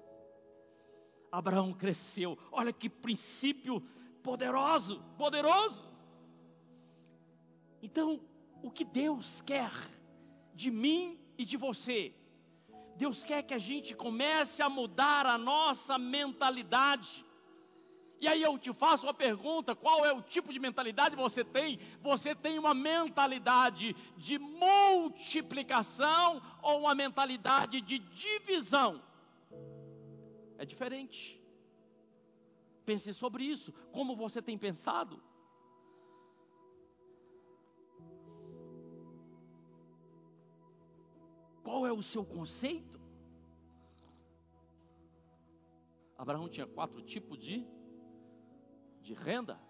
[1.30, 2.36] Abraão cresceu.
[2.50, 3.80] Olha que princípio
[4.28, 5.82] poderoso, poderoso.
[7.82, 8.20] Então,
[8.62, 9.72] o que Deus quer
[10.54, 12.12] de mim e de você?
[12.96, 17.24] Deus quer que a gente comece a mudar a nossa mentalidade.
[18.20, 21.80] E aí eu te faço uma pergunta: qual é o tipo de mentalidade você tem?
[22.02, 29.00] Você tem uma mentalidade de multiplicação ou uma mentalidade de divisão?
[30.58, 31.37] É diferente.
[32.88, 33.70] Pense sobre isso.
[33.92, 35.22] Como você tem pensado?
[41.62, 42.98] Qual é o seu conceito?
[46.16, 47.68] Abraão tinha quatro tipos de,
[49.02, 49.60] de renda.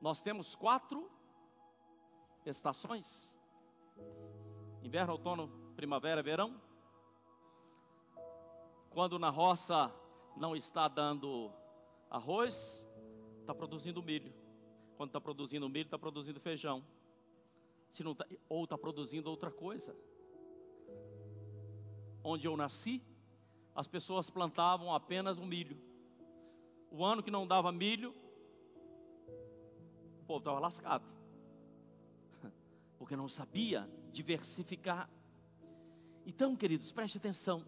[0.00, 1.10] Nós temos quatro
[2.44, 3.36] estações:
[4.80, 6.62] inverno, outono, primavera, verão.
[8.90, 9.92] Quando na roça
[10.36, 11.65] não está dando
[12.10, 12.84] Arroz
[13.40, 14.32] está produzindo milho.
[14.96, 16.84] Quando está produzindo milho, está produzindo feijão.
[17.90, 19.96] Se não tá, ou está produzindo outra coisa.
[22.24, 23.02] Onde eu nasci,
[23.74, 25.78] as pessoas plantavam apenas o milho.
[26.90, 28.14] O ano que não dava milho,
[30.20, 31.04] o povo estava lascado.
[32.98, 35.10] Porque não sabia diversificar.
[36.24, 37.64] Então, queridos, preste atenção.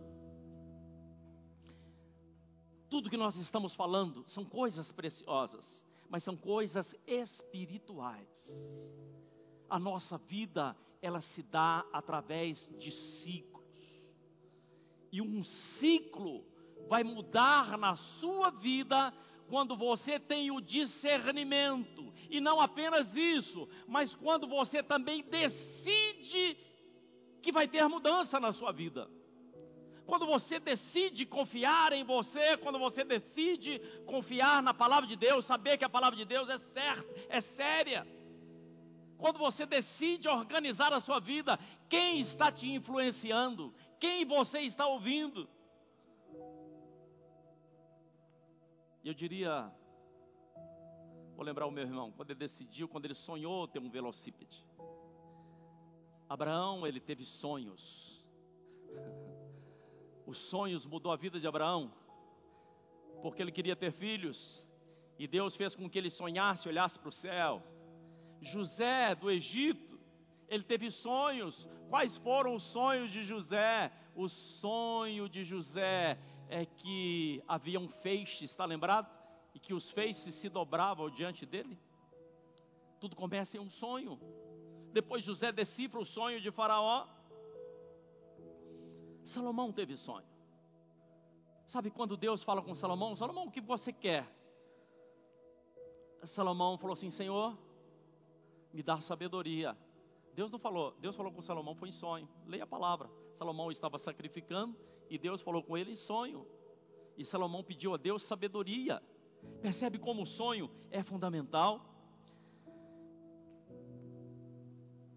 [2.88, 8.50] Tudo que nós estamos falando são coisas preciosas, mas são coisas espirituais.
[9.68, 13.58] A nossa vida, ela se dá através de ciclos.
[15.12, 16.44] E um ciclo
[16.88, 19.12] vai mudar na sua vida
[19.48, 26.56] quando você tem o discernimento, e não apenas isso, mas quando você também decide
[27.40, 29.10] que vai ter mudança na sua vida.
[30.08, 35.76] Quando você decide confiar em você, quando você decide confiar na palavra de Deus, saber
[35.76, 38.06] que a palavra de Deus é certa, é séria.
[39.18, 41.58] Quando você decide organizar a sua vida,
[41.90, 43.74] quem está te influenciando?
[44.00, 45.46] Quem você está ouvindo?
[49.04, 49.70] Eu diria,
[51.36, 54.66] vou lembrar o meu irmão, quando ele decidiu, quando ele sonhou ter um velocípede.
[56.26, 58.24] Abraão, ele teve sonhos.
[60.30, 61.90] Os sonhos mudou a vida de Abraão,
[63.22, 64.38] porque ele queria ter filhos,
[65.18, 67.62] e Deus fez com que ele sonhasse, olhasse para o céu.
[68.42, 69.98] José do Egito,
[70.46, 71.66] ele teve sonhos.
[71.88, 73.90] Quais foram os sonhos de José?
[74.14, 76.18] O sonho de José
[76.50, 79.08] é que havia um feixe, está lembrado?
[79.54, 81.78] E que os feixes se dobravam diante dele.
[83.00, 84.20] Tudo começa em um sonho.
[84.92, 87.06] Depois José decifra o sonho de Faraó.
[89.28, 90.26] Salomão teve sonho.
[91.66, 93.14] Sabe quando Deus fala com Salomão?
[93.14, 94.26] Salomão, o que você quer?
[96.24, 97.56] Salomão falou assim: Senhor,
[98.72, 99.76] me dá sabedoria.
[100.34, 102.28] Deus não falou, Deus falou com Salomão, foi em sonho.
[102.46, 103.10] Leia a palavra.
[103.34, 104.74] Salomão estava sacrificando
[105.10, 106.46] e Deus falou com ele em sonho.
[107.16, 109.02] E Salomão pediu a Deus sabedoria.
[109.60, 111.84] Percebe como o sonho é fundamental?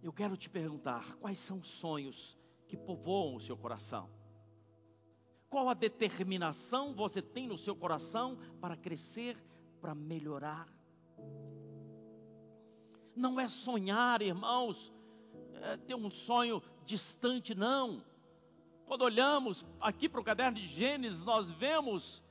[0.04, 2.41] Eu quero te perguntar: quais são os sonhos
[2.72, 4.10] que povoam o seu coração?
[5.50, 9.38] Qual a determinação você tem no seu coração para crescer,
[9.82, 10.70] para melhorar?
[13.14, 14.94] Não é sonhar, irmãos,
[15.56, 18.02] é ter um sonho distante, não.
[18.86, 22.24] Quando olhamos aqui para o caderno de Gênesis, nós vemos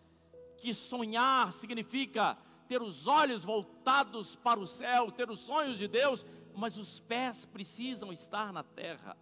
[0.57, 6.25] que sonhar significa ter os olhos voltados para o céu, ter os sonhos de Deus,
[6.55, 9.19] mas os pés precisam estar na terra.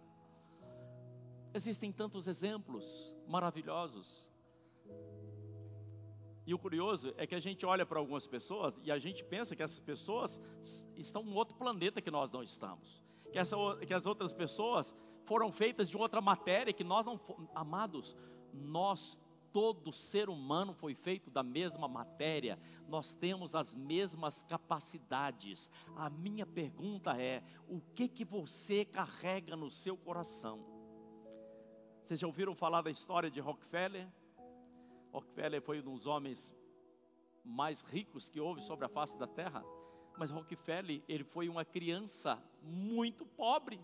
[1.53, 4.29] Existem tantos exemplos maravilhosos.
[6.45, 9.55] E o curioso é que a gente olha para algumas pessoas e a gente pensa
[9.55, 10.39] que essas pessoas
[10.95, 13.03] estão em outro planeta que nós não estamos.
[13.31, 17.19] Que, essa, que as outras pessoas foram feitas de outra matéria que nós não.
[17.53, 18.15] Amados,
[18.51, 19.17] nós
[19.51, 25.69] todo ser humano foi feito da mesma matéria, nós temos as mesmas capacidades.
[25.95, 30.78] A minha pergunta é: o que que você carrega no seu coração?
[32.09, 34.07] Vocês já ouviram falar da história de Rockefeller?
[35.13, 36.57] Rockefeller foi um dos homens
[37.45, 39.63] mais ricos que houve sobre a face da terra,
[40.17, 43.79] mas Rockefeller, ele foi uma criança muito pobre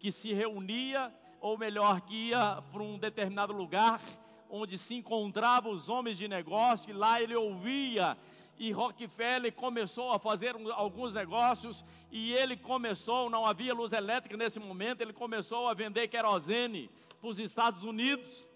[0.00, 4.02] que se reunia, ou melhor, que ia para um determinado lugar
[4.50, 8.18] onde se encontravam os homens de negócio, e lá ele ouvia.
[8.58, 14.58] E Rockefeller começou a fazer alguns negócios, e ele começou, não havia luz elétrica nesse
[14.58, 16.90] momento, ele começou a vender querosene
[17.20, 18.46] para os Estados Unidos.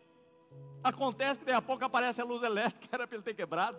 [0.83, 3.79] Acontece que daqui a pouco aparece a luz elétrica, era para ele ter quebrado.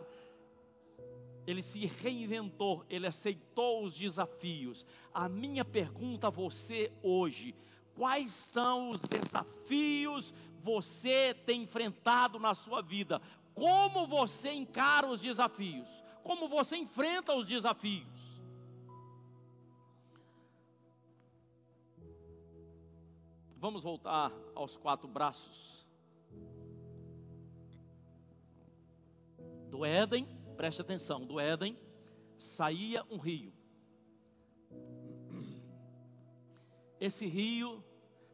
[1.45, 4.85] Ele se reinventou, ele aceitou os desafios.
[5.13, 7.53] A minha pergunta a você hoje:
[7.95, 13.21] quais são os desafios você tem enfrentado na sua vida?
[13.53, 16.02] Como você encara os desafios?
[16.23, 18.07] Como você enfrenta os desafios?
[23.57, 25.85] Vamos voltar aos quatro braços
[29.69, 31.77] do Éden, preste atenção, do Éden
[32.37, 33.53] saía um rio.
[36.99, 37.83] Esse rio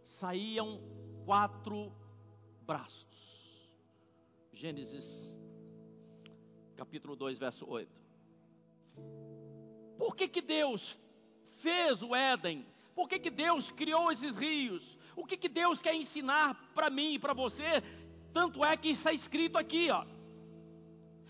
[0.04, 0.82] saíam
[1.26, 1.94] quatro
[2.66, 3.70] braços.
[4.52, 5.40] Gênesis
[6.80, 7.92] capítulo 2, verso 8.
[9.98, 10.98] Por que, que Deus
[11.64, 12.66] fez o Éden?
[12.96, 14.98] Por que, que Deus criou esses rios?
[15.16, 17.70] O que, que Deus quer ensinar para mim e para você?
[18.34, 20.06] Tanto é que está escrito aqui, ó.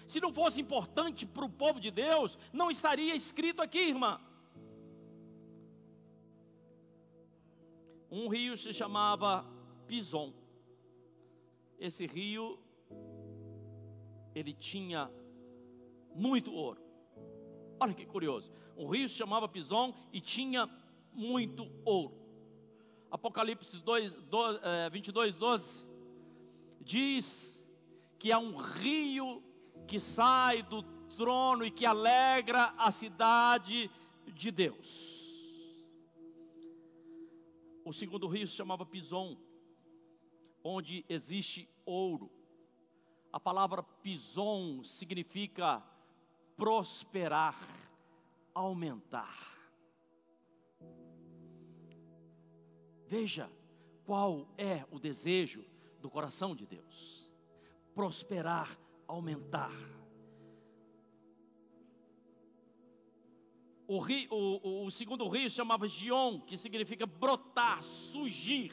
[0.07, 4.19] Se não fosse importante para o povo de Deus, não estaria escrito aqui, irmã.
[8.11, 9.45] um rio se chamava
[9.87, 10.33] Pison.
[11.79, 12.59] Esse rio
[14.33, 15.11] ele tinha
[16.19, 16.81] muito ouro.
[17.79, 18.51] Olha que curioso.
[18.77, 20.69] Um rio se chamava Pison e tinha
[21.13, 22.19] muito ouro.
[23.09, 24.59] Apocalipse 2, 12,
[24.91, 25.85] 22, 12
[26.81, 27.59] diz
[28.19, 29.41] que há um rio
[29.87, 30.83] que sai do
[31.17, 33.89] trono e que alegra a cidade
[34.27, 35.17] de Deus.
[37.85, 39.37] O segundo rio se chamava Pison,
[40.63, 42.29] onde existe ouro.
[43.31, 45.83] A palavra Pison significa
[46.59, 47.57] prosperar,
[48.53, 49.47] aumentar.
[53.07, 53.49] Veja
[54.05, 55.65] qual é o desejo
[56.01, 57.31] do coração de Deus:
[57.95, 59.71] prosperar, aumentar.
[63.87, 68.71] O, o, o segundo rio chamava Gion, que significa brotar, surgir.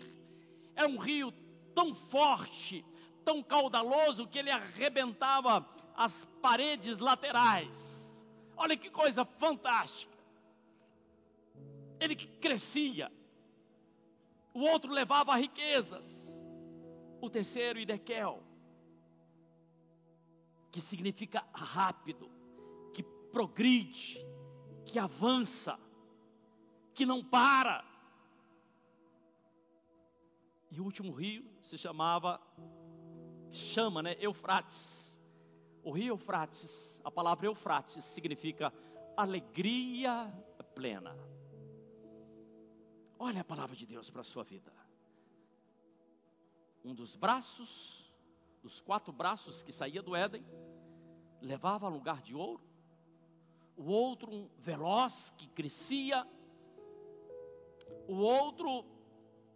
[0.74, 1.32] É um rio
[1.74, 2.84] tão forte,
[3.24, 8.06] tão caudaloso, que ele arrebentava as paredes laterais.
[8.56, 10.16] Olha que coisa fantástica.
[11.98, 13.10] Ele crescia.
[14.52, 16.26] O outro levava riquezas.
[17.20, 18.42] O terceiro, Idequel,
[20.70, 22.30] que significa rápido,
[22.92, 24.18] que progride,
[24.84, 25.78] que avança,
[26.94, 27.82] que não para.
[30.70, 32.40] E o último rio se chamava,
[33.50, 35.05] chama, né, Eufrates.
[35.86, 38.72] O rio Eufrates, a palavra Eufrates significa
[39.16, 40.26] alegria
[40.74, 41.16] plena.
[43.16, 44.72] Olha a palavra de Deus para a sua vida.
[46.84, 48.12] Um dos braços,
[48.64, 50.44] dos quatro braços que saía do Éden,
[51.40, 52.66] levava a lugar de ouro
[53.76, 56.26] o outro um veloz que crescia,
[58.08, 58.84] o outro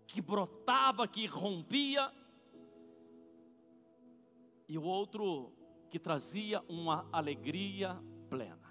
[0.07, 2.13] que brotava, que rompia,
[4.69, 5.53] e o outro
[5.91, 8.71] que trazia uma alegria plena.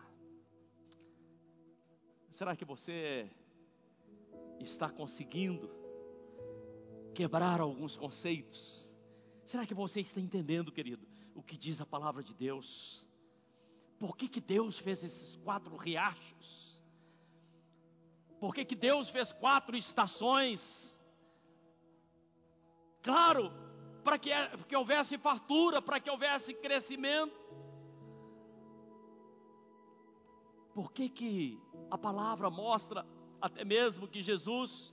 [2.32, 3.30] Será que você
[4.60, 5.70] está conseguindo
[7.14, 8.96] quebrar alguns conceitos?
[9.44, 11.06] Será que você está entendendo, querido,
[11.36, 13.06] o que diz a palavra de Deus?
[14.00, 16.82] Por que, que Deus fez esses quatro riachos?
[18.40, 20.98] Por que, que Deus fez quatro estações?
[23.02, 23.52] Claro,
[24.10, 24.32] para que,
[24.68, 27.40] que houvesse fartura, para que houvesse crescimento.
[30.74, 31.60] Por que, que
[31.92, 33.06] a palavra mostra
[33.40, 34.92] até mesmo que Jesus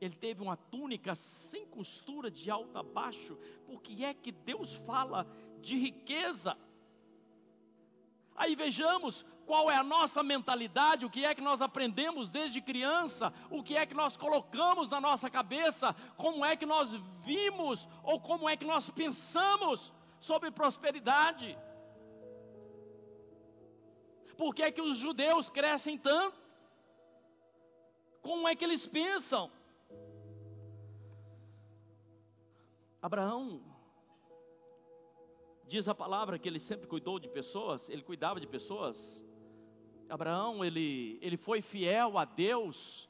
[0.00, 3.38] ele teve uma túnica sem costura de alto a baixo?
[3.64, 5.24] Por que é que Deus fala
[5.60, 6.58] de riqueza?
[8.34, 13.32] Aí vejamos qual é a nossa mentalidade, o que é que nós aprendemos desde criança,
[13.50, 15.94] o que é que nós colocamos na nossa cabeça,
[16.24, 16.90] como é que nós
[17.28, 19.90] vimos ou como é que nós pensamos
[20.20, 21.48] sobre prosperidade.
[24.36, 26.38] Por que é que os judeus crescem tanto?
[28.20, 29.50] Como é que eles pensam?
[33.00, 33.62] Abraão
[35.68, 39.22] Diz a palavra que ele sempre cuidou de pessoas, ele cuidava de pessoas.
[40.08, 43.08] Abraão, ele, ele foi fiel a Deus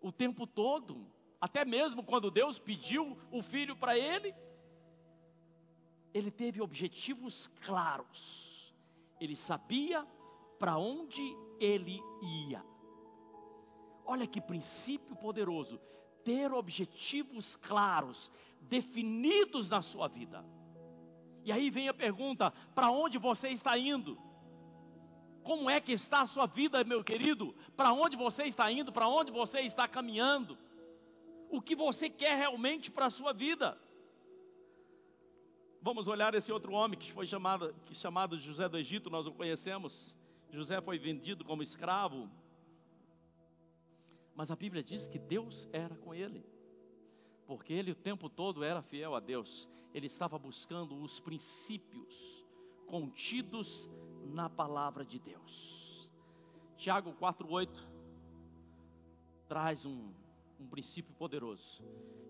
[0.00, 1.06] o tempo todo,
[1.40, 4.34] até mesmo quando Deus pediu o filho para ele.
[6.14, 8.74] Ele teve objetivos claros,
[9.20, 10.06] ele sabia
[10.58, 12.00] para onde ele
[12.46, 12.64] ia.
[14.04, 15.80] Olha que princípio poderoso,
[16.22, 20.44] ter objetivos claros, definidos na sua vida.
[21.44, 24.18] E aí vem a pergunta: para onde você está indo?
[25.42, 27.54] Como é que está a sua vida, meu querido?
[27.76, 28.92] Para onde você está indo?
[28.92, 30.56] Para onde você está caminhando?
[31.50, 33.78] O que você quer realmente para a sua vida?
[35.80, 39.32] Vamos olhar esse outro homem que foi chamado, que chamado José do Egito, nós o
[39.32, 40.16] conhecemos.
[40.50, 42.30] José foi vendido como escravo.
[44.34, 46.44] Mas a Bíblia diz que Deus era com ele
[47.52, 52.46] porque ele o tempo todo era fiel a Deus, ele estava buscando os princípios
[52.86, 53.90] contidos
[54.24, 56.10] na palavra de Deus.
[56.76, 57.86] Tiago 4,8
[59.48, 60.12] traz um,
[60.58, 61.82] um princípio poderoso.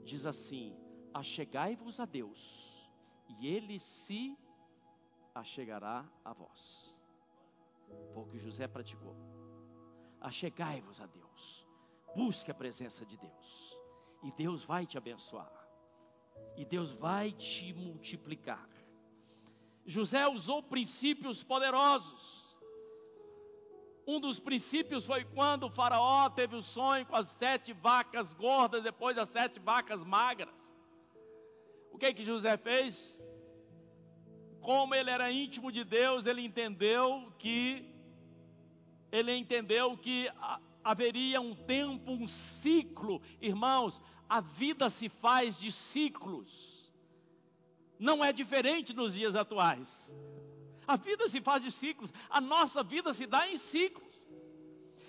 [0.05, 0.77] Diz assim:
[1.15, 2.91] Achegai-vos a Deus,
[3.29, 4.37] e Ele se
[5.35, 6.99] achegará a vós.
[8.13, 9.15] Foi o que José praticou.
[10.21, 11.67] Achegai-vos a Deus,
[12.15, 13.73] busque a presença de Deus
[14.23, 15.53] e Deus vai te abençoar.
[16.57, 18.69] E Deus vai te multiplicar.
[19.85, 22.43] José usou princípios poderosos.
[24.07, 28.83] Um dos princípios foi quando o Faraó teve o sonho com as sete vacas gordas,
[28.83, 30.55] depois as sete vacas magras.
[31.93, 33.21] O que que José fez?
[34.61, 37.89] Como ele era íntimo de Deus, ele entendeu que
[39.11, 40.29] ele entendeu que
[40.83, 43.21] haveria um tempo, um ciclo.
[43.41, 46.82] Irmãos, a vida se faz de ciclos.
[48.03, 50.13] Não é diferente nos dias atuais.
[50.85, 54.13] A vida se faz de ciclos, a nossa vida se dá em ciclos.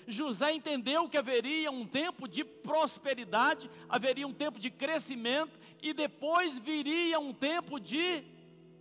[0.07, 6.59] José entendeu que haveria um tempo de prosperidade, haveria um tempo de crescimento e depois
[6.59, 8.23] viria um tempo de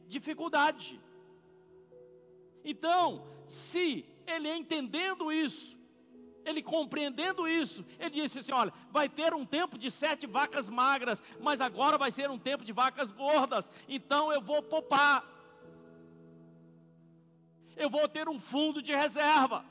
[0.09, 1.01] dificuldade.
[2.63, 5.72] Então, se ele entendendo isso,
[6.45, 11.23] ele compreendendo isso, ele disse assim: Olha, vai ter um tempo de sete vacas magras,
[11.41, 15.33] mas agora vai ser um tempo de vacas gordas, então eu vou poupar
[17.77, 19.65] eu vou ter um fundo de reserva.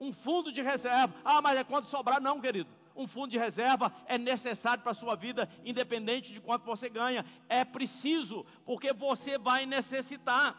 [0.00, 1.14] Um fundo de reserva.
[1.24, 2.20] Ah, mas é quando sobrar?
[2.20, 2.68] Não, querido.
[2.94, 7.24] Um fundo de reserva é necessário para a sua vida, independente de quanto você ganha.
[7.48, 10.56] É preciso, porque você vai necessitar.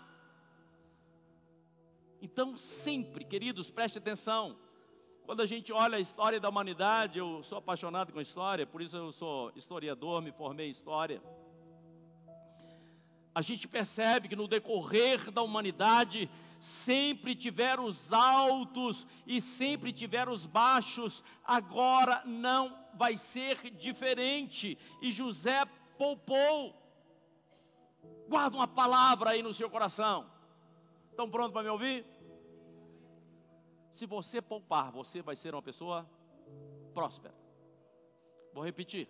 [2.26, 4.58] Então, sempre, queridos, preste atenção.
[5.26, 8.96] Quando a gente olha a história da humanidade, eu sou apaixonado com história, por isso
[8.98, 11.22] eu sou historiador, me formei em história
[13.36, 16.30] a gente percebe que no decorrer da humanidade
[16.62, 24.78] sempre tiveram os altos e sempre tiveram os baixos, agora não vai ser diferente.
[25.02, 25.66] E José
[25.98, 26.74] poupou.
[28.30, 30.32] Guarda uma palavra aí no seu coração.
[31.12, 32.06] Estão prontos para me ouvir?
[33.96, 36.06] Se você poupar, você vai ser uma pessoa
[36.94, 37.34] próspera.
[38.54, 39.08] Vou repetir.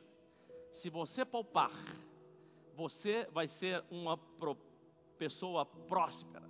[0.72, 1.72] Se você poupar,
[2.76, 4.16] você vai ser uma
[5.18, 6.48] pessoa próspera.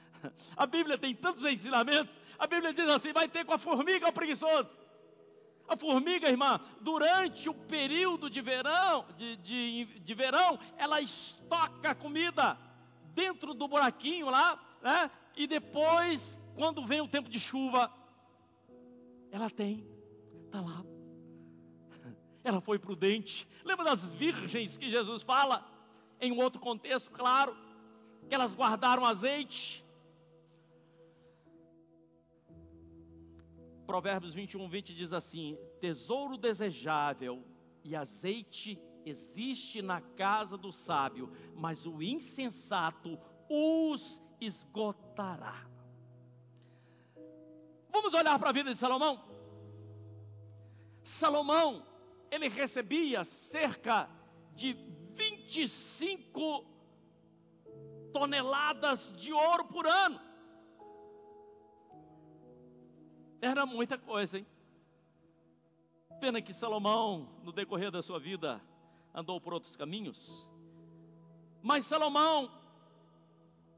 [0.56, 2.16] A Bíblia tem tantos ensinamentos.
[2.38, 4.74] A Bíblia diz assim: vai ter com a formiga o preguiçoso.
[5.68, 12.56] A formiga, irmã, durante o período de verão, de, de, de verão, ela estoca comida
[13.14, 15.10] dentro do buraquinho lá, né?
[15.36, 17.92] E depois, quando vem o tempo de chuva,
[19.30, 19.86] ela tem,
[20.46, 20.84] está lá
[22.44, 23.48] ela foi prudente.
[23.64, 25.66] Lembra das virgens que Jesus fala?
[26.20, 27.56] Em um outro contexto, claro,
[28.28, 29.82] que elas guardaram azeite.
[33.86, 37.42] Provérbios 21, 20 diz assim: Tesouro desejável
[37.82, 45.66] e azeite existe na casa do sábio, mas o insensato os esgotará.
[47.94, 49.24] Vamos olhar para a vida de Salomão?
[51.04, 51.86] Salomão
[52.28, 54.10] ele recebia cerca
[54.56, 54.72] de
[55.12, 56.64] 25
[58.12, 60.20] toneladas de ouro por ano.
[63.40, 64.46] Era muita coisa, hein?
[66.18, 68.60] Pena que Salomão, no decorrer da sua vida,
[69.14, 70.50] andou por outros caminhos.
[71.62, 72.50] Mas Salomão,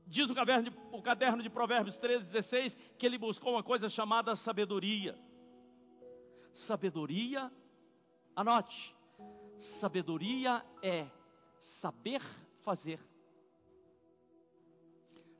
[0.07, 3.89] diz o caderno de, o caderno de Provérbios 13, 16, que ele buscou uma coisa
[3.89, 5.19] chamada sabedoria.
[6.55, 7.51] Sabedoria
[8.37, 8.95] Anote:
[9.59, 11.09] sabedoria é
[11.59, 12.21] saber
[12.61, 13.01] fazer.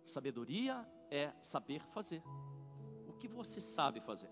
[0.07, 2.23] Sabedoria é saber fazer.
[3.07, 4.31] O que você sabe fazer?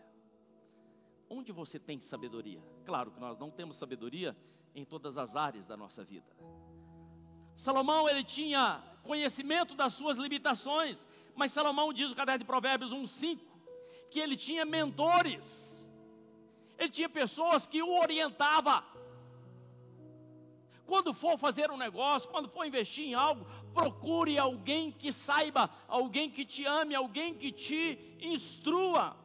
[1.29, 2.63] Onde você tem sabedoria?
[2.87, 4.35] Claro que nós não temos sabedoria
[4.75, 6.35] em todas as áreas da nossa vida.
[7.55, 13.41] Salomão ele tinha conhecimento das suas limitações, mas Salomão diz no caderno de Provérbios 1:5
[14.11, 15.75] que ele tinha mentores
[16.79, 18.83] ele tinha pessoas que o orientavam.
[20.87, 26.31] Quando for fazer um negócio, quando for investir em algo, procure alguém que saiba, alguém
[26.31, 29.17] que te ame, alguém que te instrua.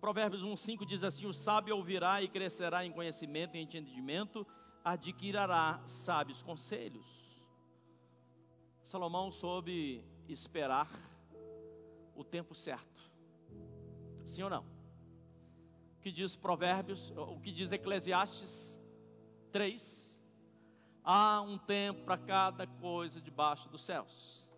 [0.00, 4.46] Provérbios 1,5 diz assim: O sábio ouvirá e crescerá em conhecimento e entendimento,
[4.84, 7.25] adquirirá sábios conselhos.
[8.86, 10.88] Salomão soube esperar
[12.14, 13.10] o tempo certo.
[14.24, 14.76] Sim ou não?
[16.06, 18.78] que diz Provérbios, o que diz Eclesiastes
[19.50, 20.16] 3.
[21.02, 24.48] Há um tempo para cada coisa debaixo dos céus.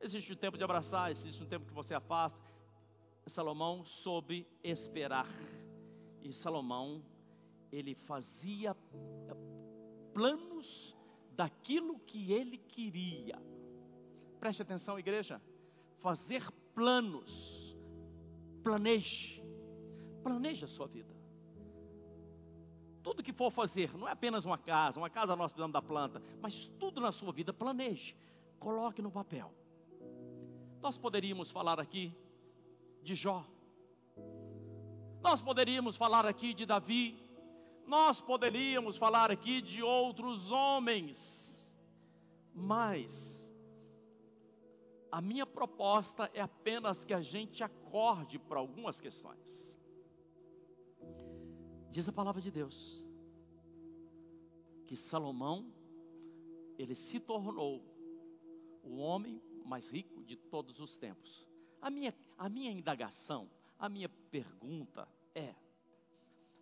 [0.00, 2.36] Existe um tempo de abraçar, existe um tempo que você afasta.
[3.28, 5.28] Salomão soube esperar.
[6.20, 7.00] E Salomão,
[7.70, 8.76] ele fazia
[10.12, 10.96] planos
[11.40, 13.40] daquilo que ele queria.
[14.38, 15.40] Preste atenção, igreja.
[16.02, 16.42] Fazer
[16.74, 17.74] planos.
[18.62, 19.40] Planeje
[20.22, 21.14] Planeje a sua vida.
[23.02, 26.22] Tudo que for fazer, não é apenas uma casa, uma casa nós precisamos da planta,
[26.42, 28.14] mas tudo na sua vida, planeje,
[28.58, 29.50] coloque no papel.
[30.82, 32.14] Nós poderíamos falar aqui
[33.02, 33.46] de Jó.
[35.22, 37.18] Nós poderíamos falar aqui de Davi.
[37.90, 41.18] Nós poderíamos falar aqui de outros homens.
[42.54, 43.44] Mas
[45.10, 49.76] a minha proposta é apenas que a gente acorde para algumas questões.
[51.90, 53.04] Diz a palavra de Deus
[54.86, 55.72] que Salomão
[56.78, 57.84] ele se tornou
[58.84, 61.44] o homem mais rico de todos os tempos.
[61.82, 65.56] A minha, a minha indagação, a minha pergunta é: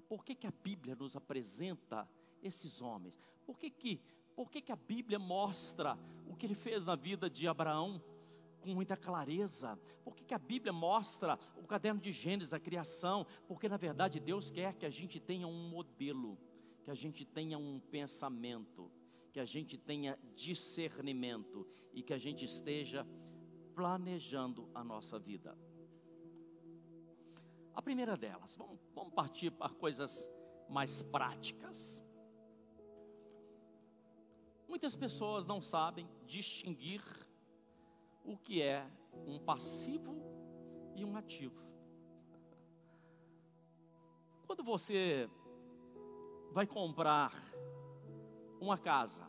[0.08, 2.08] por que, que a Bíblia nos apresenta
[2.42, 3.18] esses homens?
[3.44, 4.00] Por que, que,
[4.34, 8.02] por que, que a Bíblia mostra o que ele fez na vida de Abraão
[8.60, 9.78] com muita clareza?
[10.04, 13.26] Por que, que a Bíblia mostra o caderno de Gênesis, a criação?
[13.46, 16.38] Porque na verdade Deus quer que a gente tenha um modelo,
[16.84, 18.90] que a gente tenha um pensamento
[19.38, 23.06] que a gente tenha discernimento e que a gente esteja
[23.74, 25.56] planejando a nossa vida.
[27.78, 30.28] A primeira delas, vamos, vamos partir para coisas
[30.68, 32.04] mais práticas.
[34.66, 37.00] Muitas pessoas não sabem distinguir
[38.24, 38.84] o que é
[39.28, 40.16] um passivo
[40.96, 41.62] e um ativo.
[44.44, 45.30] Quando você
[46.50, 47.32] vai comprar
[48.60, 49.24] uma casa,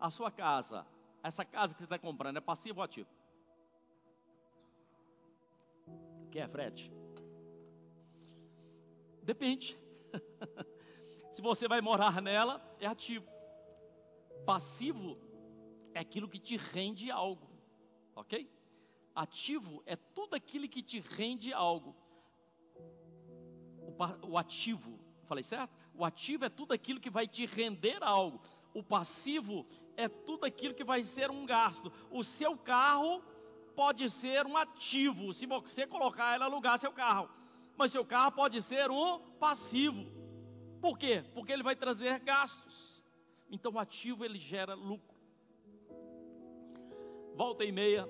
[0.00, 0.84] a sua casa,
[1.22, 3.08] essa casa que você está comprando, é passivo ou ativo?
[6.26, 6.99] O que é, Fred?
[9.30, 9.78] Depende.
[11.32, 13.28] Se você vai morar nela, é ativo.
[14.44, 15.16] Passivo
[15.94, 17.48] é aquilo que te rende algo,
[18.16, 18.50] ok?
[19.14, 21.94] Ativo é tudo aquilo que te rende algo.
[23.78, 25.72] O, o ativo, falei certo?
[25.94, 28.40] O ativo é tudo aquilo que vai te render algo.
[28.74, 29.64] O passivo
[29.96, 31.92] é tudo aquilo que vai ser um gasto.
[32.10, 33.22] O seu carro
[33.76, 37.30] pode ser um ativo, se você colocar ela alugar seu carro.
[37.80, 40.04] Mas seu carro pode ser um passivo.
[40.82, 41.24] Por quê?
[41.32, 43.02] Porque ele vai trazer gastos.
[43.50, 45.16] Então o ativo ele gera lucro.
[47.34, 48.06] Volta e meia,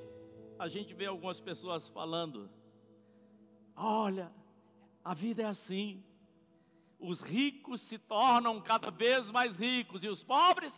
[0.59, 2.51] a gente vê algumas pessoas falando:
[3.77, 4.33] "Olha,
[5.05, 6.03] a vida é assim
[6.99, 10.75] os ricos se tornam cada vez mais ricos e os pobres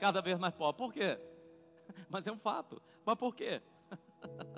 [0.00, 0.76] cada vez mais pobres.
[0.76, 1.18] Por quê?
[2.10, 2.82] Mas é um fato.
[3.06, 3.62] Mas por quê?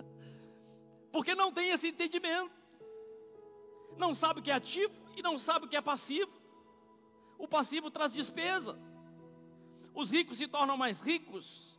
[1.14, 2.50] Porque não tem esse entendimento.
[3.96, 6.32] Não sabe o que é ativo e não sabe o que é passivo.
[7.38, 8.76] O passivo traz despesa.
[9.94, 11.72] Os ricos se tornam mais ricos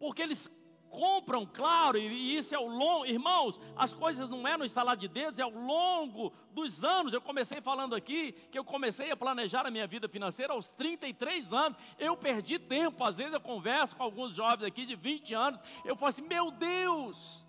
[0.00, 0.50] porque eles
[0.90, 5.06] compram, claro, e isso é o longo, irmãos, as coisas não é no instalar de
[5.06, 7.12] dedos, é ao longo dos anos.
[7.12, 11.52] Eu comecei falando aqui que eu comecei a planejar a minha vida financeira aos 33
[11.52, 11.78] anos.
[11.96, 15.94] Eu perdi tempo, às vezes eu converso com alguns jovens aqui de 20 anos, eu
[15.94, 17.45] falo assim: "Meu Deus,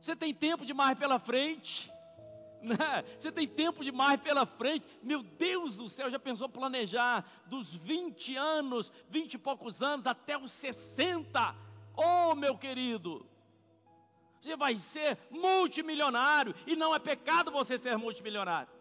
[0.00, 1.90] você tem tempo demais pela frente".
[2.62, 2.76] Né?
[3.18, 4.86] Você tem tempo demais pela frente.
[5.02, 10.36] Meu Deus do céu, já pensou planejar dos 20 anos, 20 e poucos anos até
[10.36, 11.56] os 60?
[11.96, 13.26] Oh, meu querido,
[14.40, 18.72] você vai ser multimilionário e não é pecado você ser multimilionário.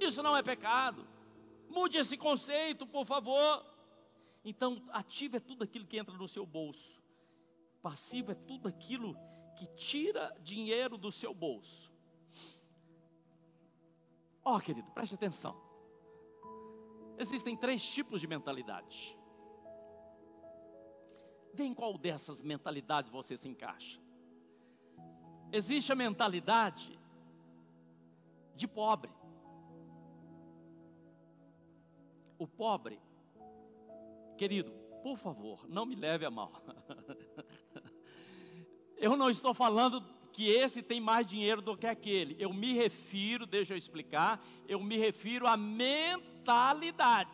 [0.00, 1.06] Isso não é pecado.
[1.68, 3.64] Mude esse conceito, por favor.
[4.44, 7.02] Então, ativo é tudo aquilo que entra no seu bolso.
[7.82, 9.16] Passivo é tudo aquilo
[9.56, 11.92] que tira dinheiro do seu bolso.
[14.44, 15.56] Ó, oh, querido, preste atenção.
[17.16, 19.16] Existem três tipos de mentalidade.
[21.52, 24.00] Vê em qual dessas mentalidades você se encaixa.
[25.52, 26.98] Existe a mentalidade
[28.56, 29.10] de pobre.
[32.36, 33.00] O pobre,
[34.36, 36.52] querido, por favor, não me leve a mal.
[39.04, 40.02] Eu não estou falando
[40.32, 42.34] que esse tem mais dinheiro do que aquele.
[42.38, 47.30] Eu me refiro, deixa eu explicar, eu me refiro à mentalidade.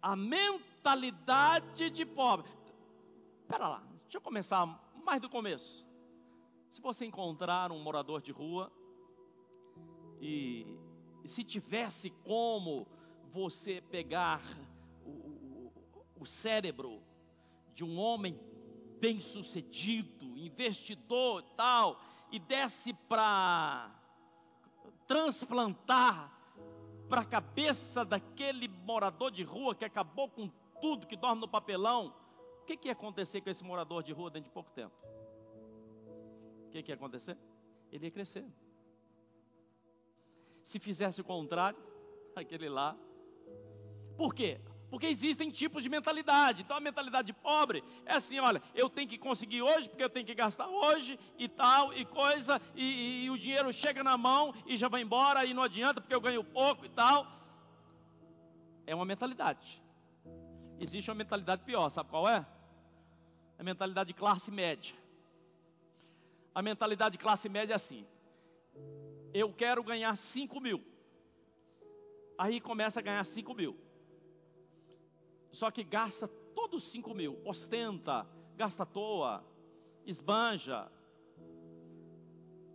[0.00, 2.48] A mentalidade de pobre.
[3.40, 4.64] Espera lá, deixa eu começar
[5.04, 5.84] mais do começo.
[6.70, 8.70] Se você encontrar um morador de rua
[10.20, 10.64] e,
[11.24, 12.86] e se tivesse como
[13.32, 14.40] você pegar
[15.04, 15.72] o, o,
[16.20, 17.02] o cérebro
[17.74, 18.38] de um homem
[19.04, 22.00] bem sucedido, investidor e tal,
[22.32, 23.94] e desse para
[25.06, 26.32] transplantar
[27.06, 30.48] para a cabeça daquele morador de rua que acabou com
[30.80, 32.14] tudo, que dorme no papelão,
[32.62, 34.94] o que, que ia acontecer com esse morador de rua dentro de pouco tempo?
[36.66, 37.36] O que, que ia acontecer?
[37.92, 38.46] Ele ia crescer.
[40.62, 41.78] Se fizesse o contrário,
[42.34, 42.96] aquele lá.
[44.16, 44.62] Por quê?
[44.94, 46.62] Porque existem tipos de mentalidade.
[46.62, 50.24] Então a mentalidade pobre é assim: olha, eu tenho que conseguir hoje, porque eu tenho
[50.24, 54.54] que gastar hoje e tal, e coisa, e, e, e o dinheiro chega na mão
[54.64, 57.26] e já vai embora, e não adianta, porque eu ganho pouco e tal.
[58.86, 59.82] É uma mentalidade.
[60.78, 62.46] Existe uma mentalidade pior, sabe qual é?
[63.58, 64.94] É a mentalidade de classe média.
[66.54, 68.06] A mentalidade de classe média é assim:
[69.32, 70.80] eu quero ganhar 5 mil.
[72.38, 73.83] Aí começa a ganhar 5 mil
[75.54, 78.26] só que gasta todos os 5 mil, ostenta,
[78.56, 79.44] gasta à toa,
[80.04, 80.90] esbanja,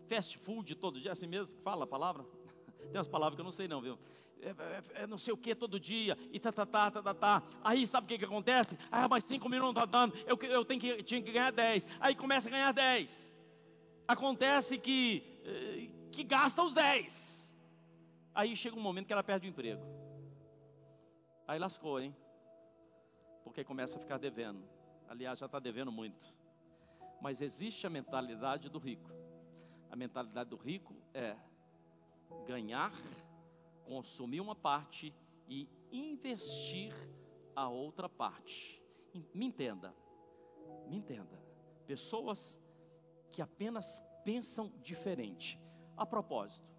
[0.08, 2.26] fast food todo dia, é assim mesmo que fala a palavra?
[2.80, 3.98] Tem umas palavras que eu não sei não, viu?
[4.42, 7.14] É, é, é, não sei o que todo dia, e tá, tá, tá, tá, tá,
[7.14, 7.44] tá.
[7.64, 8.78] Aí sabe o que, que acontece?
[8.90, 11.86] Ah, mas 5 mil não está dando, eu, eu tenho que, tinha que ganhar 10.
[12.00, 13.34] Aí começa a ganhar 10.
[14.08, 17.54] Acontece que, eh, que gasta os 10.
[18.34, 19.84] Aí chega um momento que ela perde o emprego.
[21.46, 22.16] Aí lascou, hein?
[23.50, 24.64] Porque começa a ficar devendo.
[25.08, 26.36] Aliás, já está devendo muito.
[27.20, 29.10] Mas existe a mentalidade do rico.
[29.90, 31.36] A mentalidade do rico é
[32.46, 32.94] ganhar,
[33.86, 35.12] consumir uma parte
[35.48, 36.94] e investir
[37.56, 38.80] a outra parte.
[39.34, 39.96] Me entenda,
[40.88, 41.44] me entenda.
[41.88, 42.56] Pessoas
[43.32, 45.60] que apenas pensam diferente.
[45.98, 46.70] A propósito,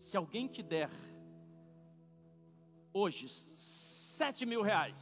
[0.00, 0.90] se alguém te der
[2.92, 3.28] hoje
[4.22, 5.00] sete mil reais.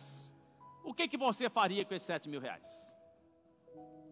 [0.85, 2.69] O que, que você faria com esses sete mil reais?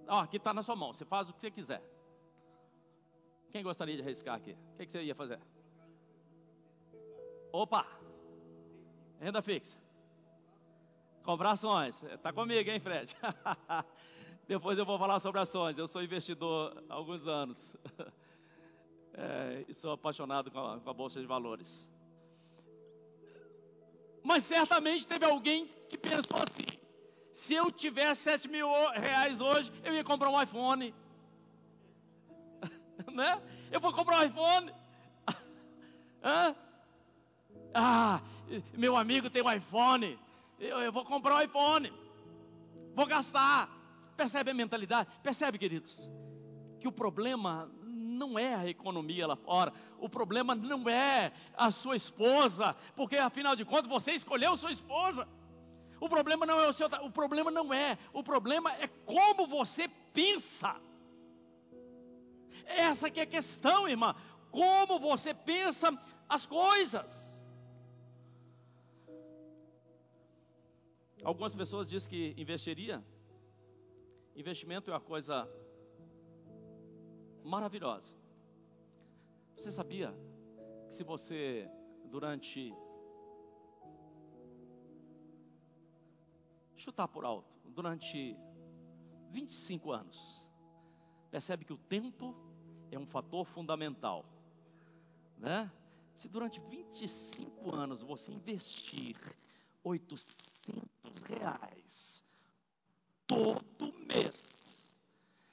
[0.07, 1.83] Ó, aqui está na sua mão, você faz o que você quiser.
[3.53, 4.53] Quem gostaria de arriscar aqui?
[4.53, 5.41] O que, que você ia fazer?
[7.53, 7.85] Opa!
[9.21, 9.77] Renda fixa.
[11.23, 12.03] Comprar ações.
[12.05, 13.15] Está comigo, hein, Fred?
[14.47, 15.77] Depois eu vou falar sobre ações.
[15.77, 17.77] Eu sou investidor há alguns anos.
[19.13, 21.91] É, e sou apaixonado com a, com a Bolsa de Valores.
[24.23, 26.67] Mas certamente teve alguém que pensou assim:
[27.33, 30.95] se eu tivesse 7 mil reais hoje, eu ia comprar um iPhone.
[33.13, 33.41] né?
[33.71, 34.73] Eu vou comprar um iPhone.
[36.23, 36.55] Hã?
[37.75, 38.21] Ah,
[38.77, 40.19] meu amigo tem um iPhone.
[40.59, 41.93] Eu, eu vou comprar um iPhone.
[42.95, 43.71] Vou gastar.
[44.17, 45.09] Percebe a mentalidade?
[45.23, 46.11] Percebe, queridos?
[46.79, 47.71] Que o problema
[48.21, 51.33] não é a economia lá fora, o problema não é
[51.67, 55.27] a sua esposa, porque afinal de contas você escolheu sua esposa.
[56.05, 59.89] O problema não é o seu, o problema não é, o problema é como você
[60.21, 60.73] pensa.
[62.91, 64.15] Essa que é a questão, irmã.
[64.51, 65.89] Como você pensa
[66.29, 67.09] as coisas.
[71.23, 72.97] Algumas pessoas dizem que investiria.
[74.35, 75.49] Investimento é uma coisa
[77.45, 78.17] maravilhosa.
[79.57, 80.15] Você sabia
[80.89, 81.71] que se você,
[82.07, 82.75] durante.
[86.77, 88.35] chutar por alto, durante
[89.31, 90.49] 25 anos,
[91.31, 92.35] percebe que o tempo
[92.91, 94.25] é um fator fundamental,
[95.37, 95.71] né?
[96.15, 99.17] Se durante 25 anos você investir
[99.85, 100.89] 800
[101.29, 102.25] reais
[103.27, 104.43] todo mês,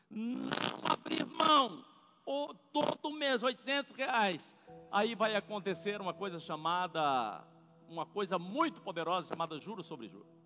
[0.10, 0.50] não
[0.90, 1.84] abrir mão
[2.26, 4.56] ou todo mês 800 reais.
[4.92, 7.44] Aí vai acontecer uma coisa chamada,
[7.88, 10.38] uma coisa muito poderosa chamada juros sobre juros.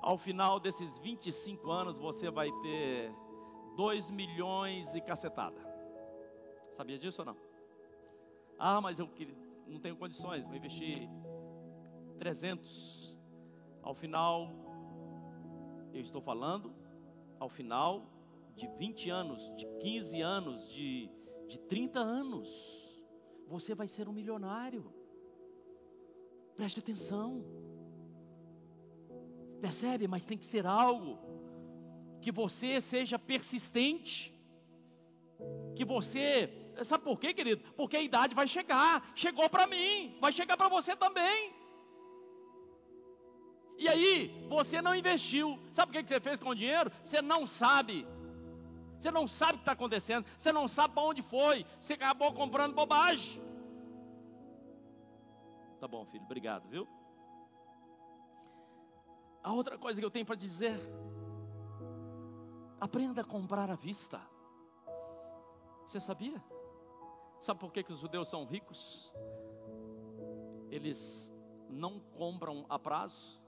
[0.00, 3.14] Ao final desses 25 anos você vai ter
[3.76, 5.60] 2 milhões e cacetada.
[6.72, 7.36] Sabia disso ou não?
[8.58, 9.08] Ah, mas eu
[9.66, 11.08] não tenho condições, vou investir
[12.18, 13.16] 300.
[13.82, 14.48] Ao final,
[15.92, 16.72] eu estou falando,
[17.40, 18.11] ao final
[18.56, 21.10] de 20 anos, de 15 anos, de,
[21.48, 22.48] de 30 anos,
[23.46, 24.92] você vai ser um milionário.
[26.56, 27.44] Preste atenção.
[29.60, 30.08] Percebe?
[30.08, 31.18] Mas tem que ser algo
[32.20, 34.32] que você seja persistente.
[35.76, 36.50] Que você.
[36.84, 37.62] Sabe por quê, querido?
[37.76, 39.12] Porque a idade vai chegar.
[39.14, 41.52] Chegou para mim, vai chegar para você também.
[43.76, 45.58] E aí, você não investiu.
[45.72, 46.90] Sabe o que você fez com o dinheiro?
[47.04, 48.06] Você não sabe.
[49.02, 50.24] Você não sabe o que está acontecendo.
[50.38, 51.66] Você não sabe para onde foi.
[51.80, 53.42] Você acabou comprando bobagem.
[55.80, 56.86] Tá bom, filho, obrigado, viu?
[59.42, 60.78] A outra coisa que eu tenho para dizer:
[62.80, 64.20] aprenda a comprar à vista.
[65.84, 66.40] Você sabia?
[67.40, 69.12] Sabe por que, que os judeus são ricos?
[70.70, 71.28] Eles
[71.68, 73.41] não compram a prazo.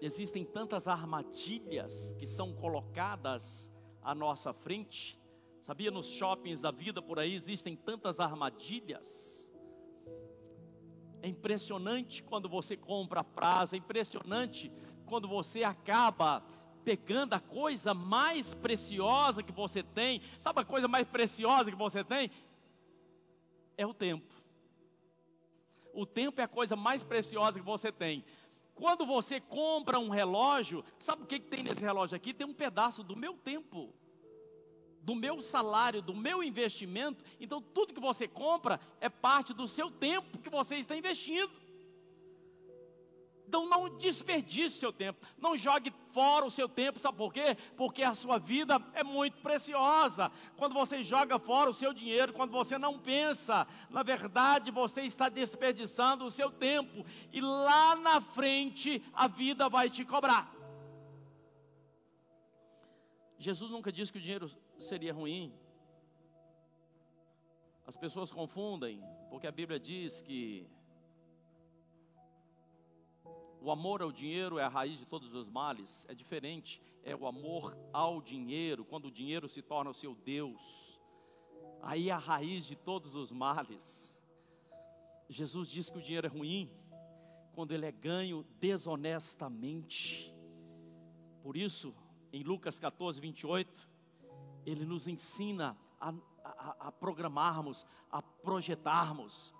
[0.00, 3.70] Existem tantas armadilhas que são colocadas
[4.02, 5.20] à nossa frente.
[5.60, 9.30] Sabia, nos shoppings da vida por aí existem tantas armadilhas.
[11.22, 14.72] É impressionante quando você compra a prazo, é impressionante
[15.04, 16.42] quando você acaba
[16.82, 20.22] pegando a coisa mais preciosa que você tem.
[20.38, 22.30] Sabe a coisa mais preciosa que você tem?
[23.76, 24.32] É o tempo.
[25.92, 28.24] O tempo é a coisa mais preciosa que você tem.
[28.80, 32.32] Quando você compra um relógio, sabe o que, que tem nesse relógio aqui?
[32.32, 33.92] Tem um pedaço do meu tempo,
[35.02, 37.22] do meu salário, do meu investimento.
[37.38, 41.52] Então, tudo que você compra é parte do seu tempo que você está investindo.
[43.50, 47.56] Então não desperdice seu tempo, não jogue fora o seu tempo, sabe por quê?
[47.76, 50.30] Porque a sua vida é muito preciosa.
[50.56, 55.28] Quando você joga fora o seu dinheiro, quando você não pensa, na verdade você está
[55.28, 60.54] desperdiçando o seu tempo, e lá na frente a vida vai te cobrar.
[63.36, 64.48] Jesus nunca disse que o dinheiro
[64.78, 65.52] seria ruim.
[67.84, 70.70] As pessoas confundem, porque a Bíblia diz que
[73.62, 76.06] o amor ao dinheiro é a raiz de todos os males.
[76.08, 76.80] É diferente.
[77.04, 80.98] É o amor ao dinheiro, quando o dinheiro se torna o seu Deus.
[81.82, 84.18] Aí é a raiz de todos os males.
[85.28, 86.70] Jesus diz que o dinheiro é ruim
[87.52, 90.34] quando ele é ganho desonestamente.
[91.42, 91.94] Por isso,
[92.32, 93.88] em Lucas 14, 28,
[94.64, 99.54] ele nos ensina a, a, a programarmos, a projetarmos.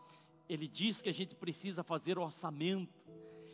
[0.49, 3.01] Ele diz que a gente precisa fazer orçamento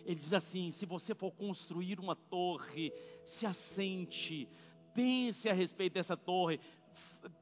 [0.06, 2.92] ele diz assim: se você for construir uma torre,
[3.24, 4.48] se assente,
[4.94, 6.60] pense a respeito dessa torre,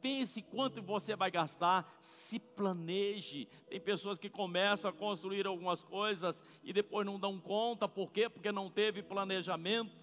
[0.01, 3.47] pense quanto você vai gastar, se planeje.
[3.69, 8.31] Tem pessoas que começam a construir algumas coisas e depois não dão conta, por quê?
[8.31, 9.95] Porque não teve planejamento.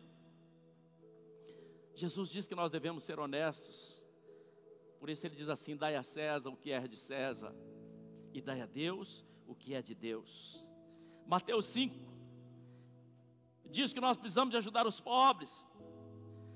[1.95, 3.99] Jesus diz que nós devemos ser honestos.
[4.99, 7.55] Por isso ele diz assim: dai a César o que é de César,
[8.32, 10.64] e dai a Deus o que é de Deus.
[11.26, 12.20] Mateus 5,
[13.72, 15.49] diz que nós precisamos de ajudar os pobres,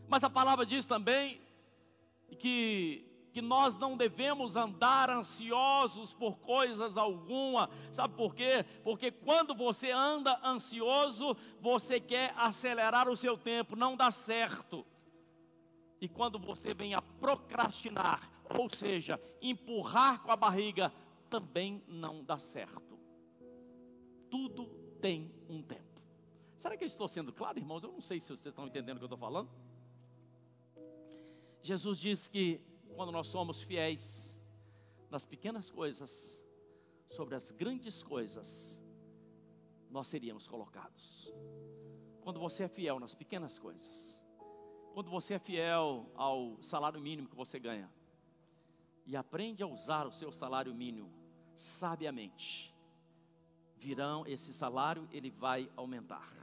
[0.07, 1.41] mas a palavra diz também
[2.37, 8.65] que, que nós não devemos andar ansiosos por coisas alguma, sabe por quê?
[8.83, 14.85] Porque quando você anda ansioso, você quer acelerar o seu tempo, não dá certo.
[15.99, 20.93] E quando você vem a procrastinar, ou seja, empurrar com a barriga,
[21.29, 22.99] também não dá certo.
[24.29, 24.65] Tudo
[25.01, 25.84] tem um tempo.
[26.65, 27.83] Será que eu estou sendo claro, irmãos?
[27.83, 29.47] Eu não sei se vocês estão entendendo o que eu estou falando.
[31.61, 32.59] Jesus diz que
[32.95, 34.35] quando nós somos fiéis
[35.11, 36.41] nas pequenas coisas,
[37.11, 38.81] sobre as grandes coisas,
[39.91, 41.31] nós seríamos colocados.
[42.21, 44.19] Quando você é fiel nas pequenas coisas,
[44.95, 47.93] quando você é fiel ao salário mínimo que você ganha,
[49.05, 51.13] e aprende a usar o seu salário mínimo
[51.53, 52.73] sabiamente,
[53.77, 56.33] virão esse salário, ele vai aumentar.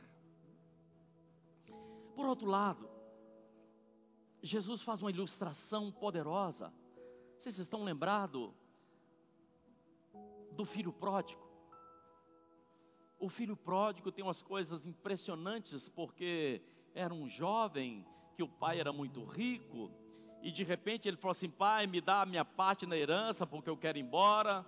[2.14, 2.88] Por outro lado,
[4.42, 6.72] Jesus faz uma ilustração poderosa.
[7.38, 8.50] Vocês estão lembrados
[10.52, 11.40] do filho pródigo?
[13.18, 16.60] O filho pródigo tem umas coisas impressionantes, porque
[16.94, 18.04] era um jovem
[18.34, 19.90] que o pai era muito rico,
[20.42, 23.70] e de repente ele falou assim: Pai, me dá a minha parte na herança, porque
[23.70, 24.66] eu quero ir embora.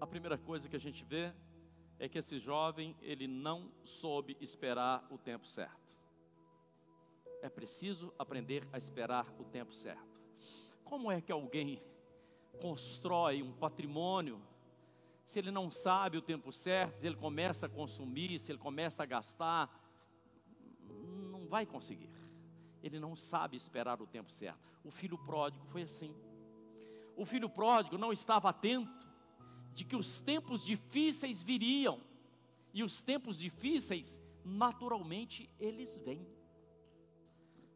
[0.00, 1.32] A primeira coisa que a gente vê
[2.04, 5.82] é que esse jovem, ele não soube esperar o tempo certo.
[7.42, 10.20] É preciso aprender a esperar o tempo certo.
[10.84, 11.82] Como é que alguém
[12.60, 14.40] constrói um patrimônio
[15.24, 19.02] se ele não sabe o tempo certo, se ele começa a consumir, se ele começa
[19.02, 19.70] a gastar,
[21.30, 22.10] não vai conseguir.
[22.82, 24.60] Ele não sabe esperar o tempo certo.
[24.84, 26.14] O filho pródigo foi assim.
[27.16, 29.06] O filho pródigo não estava atento
[29.74, 32.00] de que os tempos difíceis viriam.
[32.72, 36.26] E os tempos difíceis, naturalmente, eles vêm.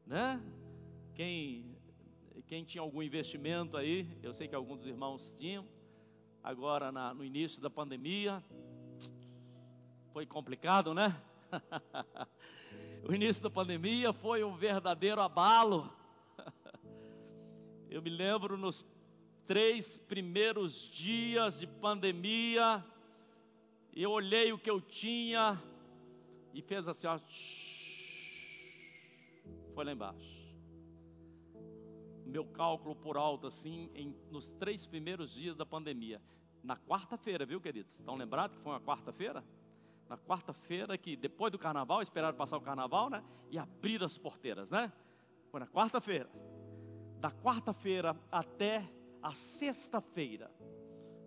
[0.07, 0.41] Né?
[1.15, 1.77] Quem,
[2.47, 5.67] quem tinha algum investimento aí, eu sei que alguns dos irmãos tinham,
[6.43, 8.43] agora na, no início da pandemia,
[10.13, 11.21] foi complicado, né?
[13.09, 15.93] o início da pandemia foi um verdadeiro abalo.
[17.91, 18.85] Eu me lembro nos
[19.49, 22.85] três primeiros dias de pandemia,
[23.95, 25.59] eu olhei o que eu tinha
[26.53, 27.19] e fez assim, ó,
[29.75, 30.39] foi lá embaixo.
[32.27, 36.21] Meu cálculo por alto, assim, em, nos três primeiros dias da pandemia.
[36.63, 37.99] Na quarta-feira, viu, queridos?
[37.99, 39.43] Estão lembrados que foi uma quarta-feira?
[40.11, 43.25] Na quarta-feira, que depois do carnaval, esperaram passar o carnaval, né?
[43.51, 44.93] E abrir as porteiras, né?
[45.51, 46.29] Foi na quarta-feira.
[47.19, 50.51] Da quarta-feira até a sexta-feira,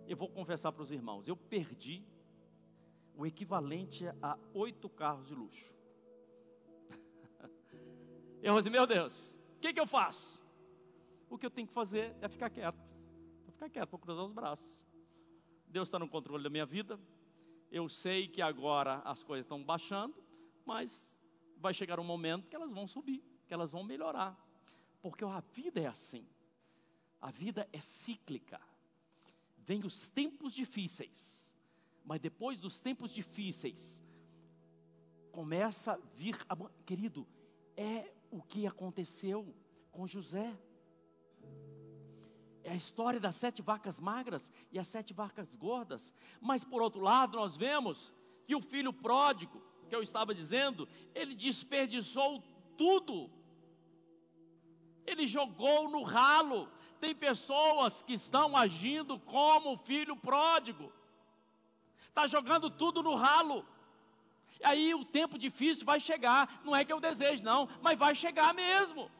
[0.06, 2.04] eu vou confessar para os irmãos, eu perdi
[3.14, 5.72] o equivalente a oito carros de luxo.
[8.42, 10.42] Eu disse, meu Deus, o que, que eu faço?
[11.30, 12.82] O que eu tenho que fazer é ficar quieto.
[13.44, 14.68] Vou ficar quieto, vou cruzar os braços.
[15.68, 16.98] Deus está no controle da minha vida.
[17.70, 20.14] Eu sei que agora as coisas estão baixando,
[20.66, 21.08] mas
[21.56, 24.36] vai chegar um momento que elas vão subir, que elas vão melhorar.
[25.00, 26.26] Porque a vida é assim.
[27.22, 28.60] A vida é cíclica.
[29.58, 31.54] Vem os tempos difíceis,
[32.04, 34.02] mas depois dos tempos difíceis,
[35.30, 36.56] começa a vir, a...
[36.84, 37.26] querido,
[37.76, 39.54] é o que aconteceu
[39.92, 40.52] com José.
[42.64, 46.12] É a história das sete vacas magras e as sete vacas gordas.
[46.40, 48.12] Mas por outro lado, nós vemos
[48.46, 52.42] que o filho pródigo, que eu estava dizendo, ele desperdiçou
[52.76, 53.30] tudo.
[55.06, 56.68] Ele jogou no ralo.
[57.02, 60.92] Tem pessoas que estão agindo como o filho pródigo.
[62.06, 63.66] Está jogando tudo no ralo.
[64.62, 66.60] Aí o tempo difícil vai chegar.
[66.64, 69.10] Não é que eu desejo, não, mas vai chegar mesmo.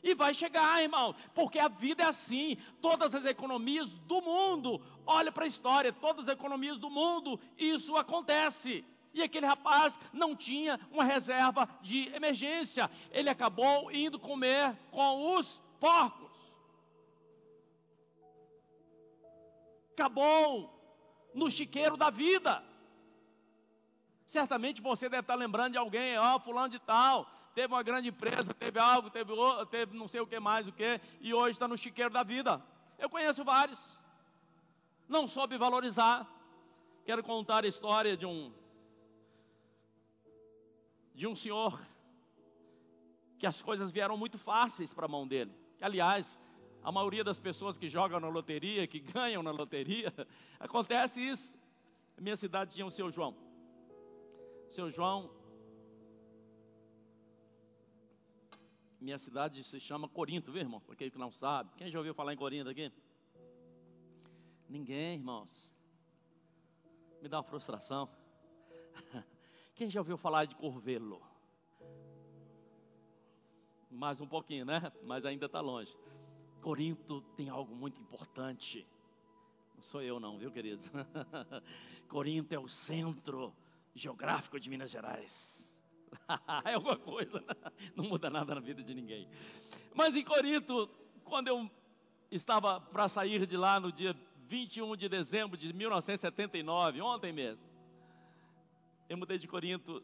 [0.00, 2.56] E vai chegar, irmão, porque a vida é assim.
[2.80, 7.96] Todas as economias do mundo, olha para a história, todas as economias do mundo, isso
[7.96, 8.84] acontece.
[9.12, 12.88] E aquele rapaz não tinha uma reserva de emergência.
[13.10, 16.27] Ele acabou indo comer com os porcos.
[19.98, 20.72] Acabou
[21.34, 22.62] no chiqueiro da vida.
[24.26, 28.10] Certamente você deve estar lembrando de alguém, ó, oh, fulano de tal, teve uma grande
[28.10, 29.32] empresa, teve algo, teve,
[29.68, 32.62] teve não sei o que mais, o que, e hoje está no chiqueiro da vida.
[32.96, 33.80] Eu conheço vários.
[35.08, 36.24] Não soube valorizar.
[37.04, 38.52] Quero contar a história de um
[41.12, 41.76] de um senhor
[43.36, 45.52] que as coisas vieram muito fáceis para a mão dele.
[45.80, 46.38] Aliás,
[46.82, 50.12] a maioria das pessoas que jogam na loteria, que ganham na loteria,
[50.58, 51.56] acontece isso.
[52.16, 53.34] A minha cidade tinha o seu João.
[54.68, 55.30] O seu João.
[59.00, 60.80] Minha cidade se chama Corinto, viu, irmão?
[60.80, 61.70] Para quem que não sabe.
[61.76, 62.92] Quem já ouviu falar em Corinto aqui?
[64.68, 65.72] Ninguém, irmãos.
[67.22, 68.08] Me dá uma frustração.
[69.74, 71.22] Quem já ouviu falar de Corvelo?
[73.90, 74.92] Mais um pouquinho, né?
[75.04, 75.96] Mas ainda está longe.
[76.60, 78.86] Corinto tem algo muito importante.
[79.74, 80.90] Não sou eu não, viu, queridos?
[82.08, 83.52] Corinto é o centro
[83.94, 85.76] geográfico de Minas Gerais.
[86.64, 87.44] é alguma coisa,
[87.94, 89.28] não muda nada na vida de ninguém.
[89.94, 90.88] Mas em Corinto,
[91.24, 91.70] quando eu
[92.30, 97.62] estava para sair de lá no dia 21 de dezembro de 1979, ontem mesmo,
[99.08, 100.02] eu mudei de Corinto.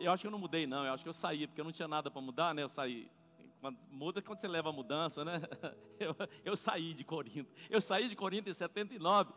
[0.00, 0.84] Eu acho que eu não mudei, não.
[0.84, 2.62] Eu acho que eu saí, porque eu não tinha nada para mudar, né?
[2.62, 3.10] Eu saí.
[3.60, 5.40] Quando, muda quando você leva a mudança, né?
[5.98, 7.50] Eu, eu saí de Corinto.
[7.68, 9.32] Eu saí de Corinto em 79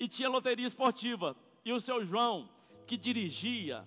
[0.00, 1.36] e tinha loteria esportiva.
[1.64, 2.50] E o seu João,
[2.84, 3.86] que dirigia,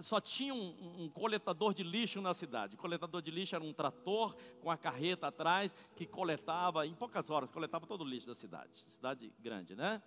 [0.00, 2.76] só tinha um, um, coletador de lixo na cidade.
[2.76, 7.30] O coletador de lixo era um trator com a carreta atrás que coletava, em poucas
[7.30, 8.70] horas, coletava todo o lixo da cidade.
[8.88, 10.00] Cidade grande, né?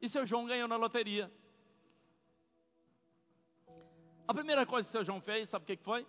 [0.00, 1.32] E seu João ganhou na loteria.
[4.28, 6.06] A primeira coisa que seu João fez, sabe o que foi?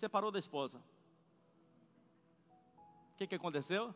[0.00, 0.78] Separou da esposa.
[3.12, 3.94] O que, que aconteceu?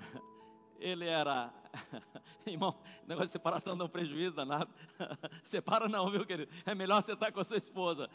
[0.80, 1.54] Ele era,
[2.44, 2.76] irmão,
[3.06, 4.68] negócio de separação dá um prejuízo danado.
[5.44, 6.50] Separa não, viu, querido?
[6.66, 8.10] É melhor você estar com a sua esposa.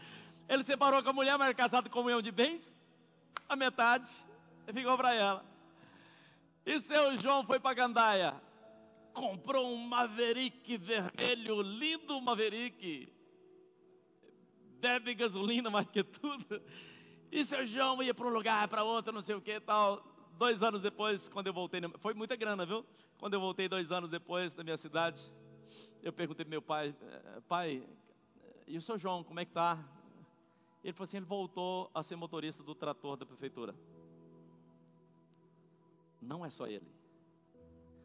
[0.49, 2.77] Ele separou com a mulher, mas era casado com comunhão de bens,
[3.47, 4.09] a metade,
[4.73, 5.45] ficou para ela.
[6.65, 8.35] E seu João foi para Gandaia,
[9.13, 13.09] comprou um Maverick vermelho, lindo Maverick,
[14.79, 16.61] bebe gasolina mais que tudo.
[17.31, 20.03] E seu João ia para um lugar, para outro, não sei o que tal.
[20.37, 22.85] Dois anos depois, quando eu voltei, foi muita grana, viu?
[23.17, 25.21] Quando eu voltei dois anos depois da minha cidade,
[26.03, 27.83] eu perguntei para meu pai, eh, pai,
[28.67, 29.83] e o seu João, como é que tá?
[30.83, 33.75] Ele falou assim, ele voltou a ser motorista do trator da prefeitura.
[36.21, 36.87] Não é só ele.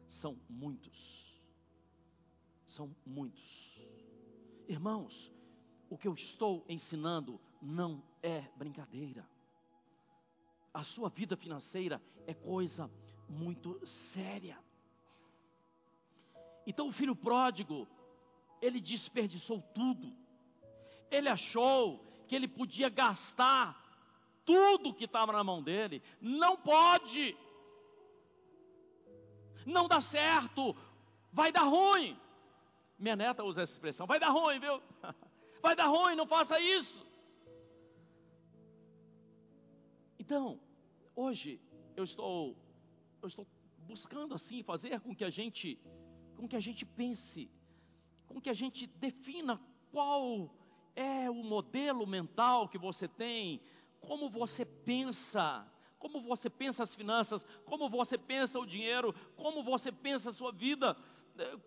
[0.07, 1.41] São muitos.
[2.65, 3.79] São muitos.
[4.67, 5.32] Irmãos,
[5.93, 9.23] o que eu estou ensinando não é brincadeira.
[10.73, 12.89] A sua vida financeira é coisa
[13.29, 14.57] muito séria.
[16.65, 17.87] Então o filho pródigo,
[18.59, 20.11] ele desperdiçou tudo.
[21.11, 23.79] Ele achou que ele podia gastar
[24.43, 26.01] tudo que estava na mão dele.
[26.19, 27.37] Não pode.
[29.63, 30.75] Não dá certo.
[31.31, 32.19] Vai dar ruim.
[32.97, 34.07] Minha neta usa essa expressão.
[34.07, 34.81] Vai dar ruim, viu?
[35.63, 37.07] vai dar ruim, não faça isso.
[40.19, 40.59] Então,
[41.15, 41.51] hoje
[41.95, 42.55] eu estou
[43.21, 43.47] eu estou
[43.91, 45.79] buscando assim fazer com que a gente,
[46.35, 47.49] com que a gente pense,
[48.27, 49.53] com que a gente defina
[49.89, 50.53] qual
[50.93, 53.61] é o modelo mental que você tem,
[54.01, 55.65] como você pensa,
[55.97, 60.51] como você pensa as finanças, como você pensa o dinheiro, como você pensa a sua
[60.51, 60.97] vida,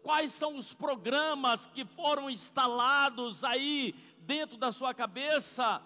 [0.02, 5.82] quais são os programas que foram instalados aí dentro da sua cabeça,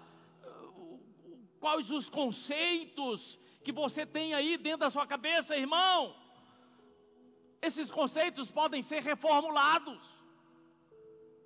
[1.58, 6.14] quais os conceitos que você tem aí dentro da sua cabeça, irmão.
[7.60, 10.00] Esses conceitos podem ser reformulados.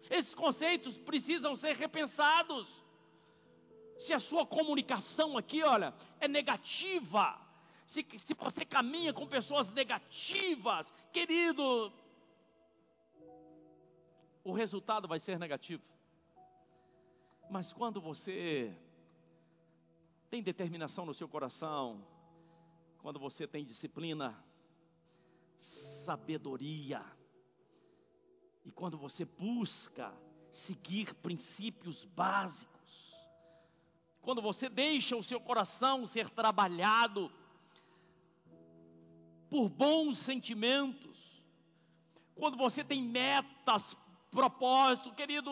[0.08, 2.68] Esses conceitos precisam ser repensados.
[3.98, 7.38] Se a sua comunicação aqui, olha, é negativa,
[7.86, 11.92] se, se você caminha com pessoas negativas, querido,
[14.44, 15.82] o resultado vai ser negativo.
[17.50, 18.76] Mas quando você
[20.28, 22.06] tem determinação no seu coração,
[22.98, 24.38] quando você tem disciplina,
[25.58, 27.02] sabedoria,
[28.64, 30.12] e quando você busca
[30.50, 33.14] seguir princípios básicos,
[34.22, 37.30] quando você deixa o seu coração ser trabalhado
[39.50, 41.44] por bons sentimentos,
[42.34, 43.94] quando você tem metas,
[44.34, 45.48] propósito, querido,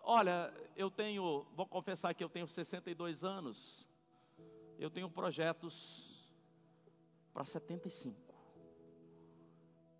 [0.00, 3.86] olha, eu tenho, vou confessar que eu tenho 62 anos,
[4.78, 6.36] eu tenho projetos
[7.32, 8.22] para 75.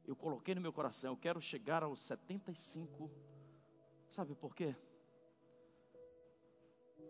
[0.06, 3.10] Eu coloquei no meu coração, eu quero chegar aos 75.
[4.10, 4.76] Sabe por quê?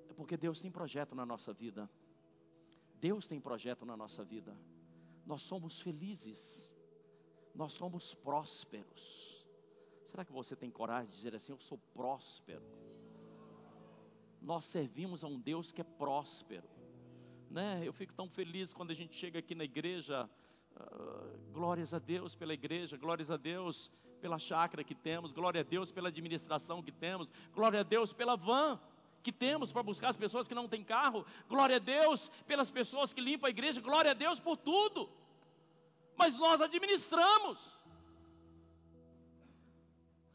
[0.09, 1.91] É porque Deus tem projeto na nossa vida.
[3.01, 4.57] Deus tem projeto na nossa vida.
[5.27, 6.73] Nós somos felizes.
[7.53, 9.34] Nós somos prósperos.
[10.15, 12.63] Será que você tem coragem de dizer assim: Eu sou próspero?
[14.41, 16.69] Nós servimos a um Deus que é próspero.
[17.51, 17.83] Né?
[17.85, 20.31] Eu fico tão feliz quando a gente chega aqui na igreja
[20.77, 25.63] Uh, glórias a Deus pela igreja, glórias a Deus pela chácara que temos, glória a
[25.63, 28.81] Deus pela administração que temos, glória a Deus pela van
[29.23, 33.13] que temos para buscar as pessoas que não têm carro, glória a Deus pelas pessoas
[33.13, 35.09] que limpam a igreja, glória a Deus por tudo.
[36.17, 37.57] Mas nós administramos.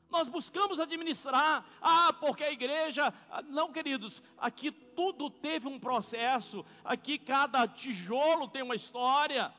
[0.10, 6.66] Nós buscamos administrar, ah, porque a igreja, ah, não queridos, aqui tudo teve um processo,
[6.84, 9.54] aqui cada tijolo tem uma história,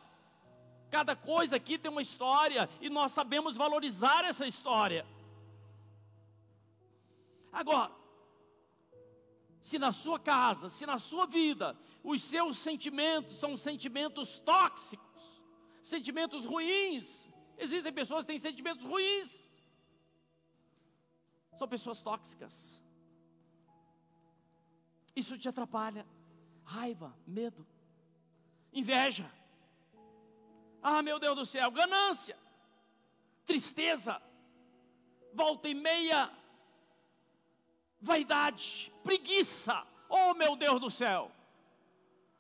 [0.91, 2.69] Cada coisa aqui tem uma história.
[2.81, 5.07] E nós sabemos valorizar essa história.
[7.53, 7.93] Agora,
[9.61, 15.43] se na sua casa, se na sua vida, os seus sentimentos são sentimentos tóxicos,
[15.83, 19.49] sentimentos ruins, existem pessoas que têm sentimentos ruins,
[21.61, 22.83] são pessoas tóxicas.
[25.15, 26.07] Isso te atrapalha.
[26.65, 27.67] Raiva, medo,
[28.73, 29.31] inveja.
[30.83, 32.39] Ah, meu Deus do céu, ganância,
[33.45, 34.23] tristeza,
[35.35, 36.31] volta e meia,
[38.01, 39.87] vaidade, preguiça.
[40.09, 41.31] Oh, meu Deus do céu.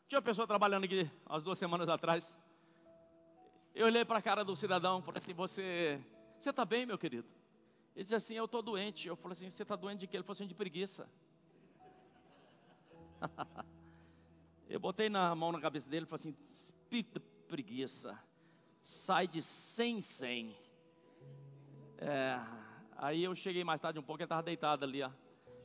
[0.08, 2.34] Tinha uma pessoa trabalhando aqui umas duas semanas atrás.
[3.74, 6.00] Eu olhei para a cara do cidadão falei assim: Você
[6.38, 7.39] você está bem, meu querido?
[7.94, 9.08] Ele disse assim: Eu estou doente.
[9.08, 10.16] Eu falei assim: Você está doente de quê?
[10.16, 11.08] Ele falou assim: De preguiça.
[14.68, 18.18] eu botei na mão na cabeça dele e falei assim: Espírito preguiça
[18.90, 20.56] sai de 100 em 100.
[21.98, 22.40] É,
[22.96, 25.10] aí eu cheguei mais tarde um pouco, ele estava deitado ali, ó.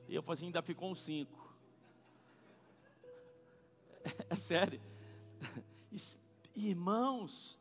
[0.07, 1.55] E eu falei assim, ainda ficou um 5.
[4.03, 4.81] É, é sério.
[6.55, 7.59] Irmãos,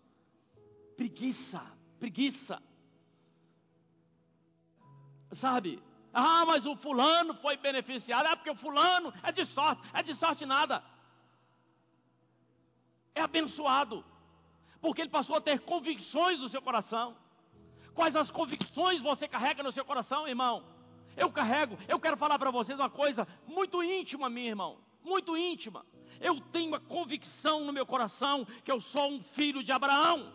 [0.96, 1.62] preguiça,
[1.98, 2.62] preguiça.
[5.34, 5.82] Sabe?
[6.12, 8.26] Ah, mas o fulano foi beneficiado.
[8.26, 9.82] É porque o fulano é de sorte.
[9.92, 10.82] É de sorte nada.
[13.14, 14.04] É abençoado
[14.80, 17.16] porque ele passou a ter convicções no seu coração.
[17.94, 20.62] Quais as convicções você carrega no seu coração, irmão?
[21.16, 25.86] Eu carrego, eu quero falar para vocês uma coisa muito íntima, meu irmão, muito íntima.
[26.20, 30.30] Eu tenho a convicção no meu coração que eu sou um filho de Abraão.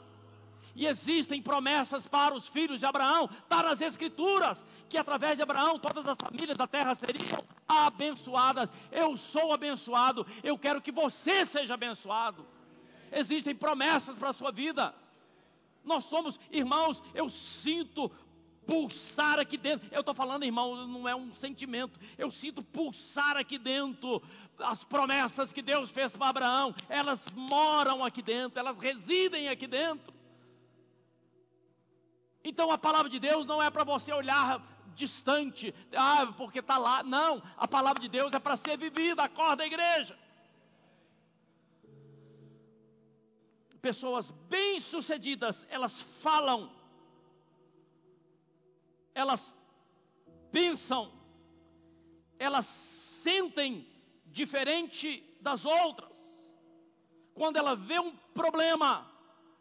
[0.79, 5.77] E existem promessas para os filhos de Abraão, está nas Escrituras, que através de Abraão
[5.77, 8.69] todas as famílias da terra seriam abençoadas.
[8.91, 12.45] Eu sou abençoado, eu quero que você seja abençoado
[13.11, 14.93] existem promessas para a sua vida.
[15.83, 18.11] Nós somos irmãos, eu sinto
[18.65, 19.87] pulsar aqui dentro.
[19.91, 21.99] Eu estou falando, irmão, não é um sentimento.
[22.17, 24.21] Eu sinto pulsar aqui dentro.
[24.59, 30.18] As promessas que Deus fez para Abraão, elas moram aqui dentro, elas residem aqui dentro.
[32.43, 34.61] Então a palavra de Deus não é para você olhar
[34.95, 37.03] distante, ah, porque está lá.
[37.03, 39.23] Não, a palavra de Deus é para ser vivida.
[39.23, 40.17] Acorda, igreja.
[43.79, 46.69] pessoas bem-sucedidas, elas falam,
[49.13, 49.53] elas
[50.51, 51.11] pensam,
[52.37, 53.87] elas sentem
[54.25, 56.17] diferente das outras.
[57.33, 59.09] Quando ela vê um problema,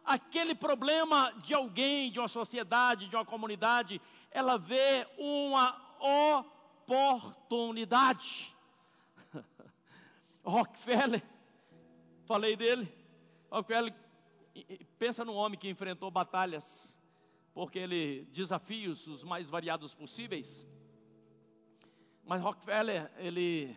[0.09, 5.79] aquele problema de alguém, de uma sociedade, de uma comunidade, ela vê uma
[6.87, 8.57] oportunidade.
[10.43, 11.23] Rockefeller,
[12.25, 12.91] falei dele,
[13.51, 13.95] Rockefeller
[14.99, 16.99] pensa num homem que enfrentou batalhas,
[17.53, 20.67] porque ele desafios os mais variados possíveis.
[22.25, 23.77] Mas Rockefeller, ele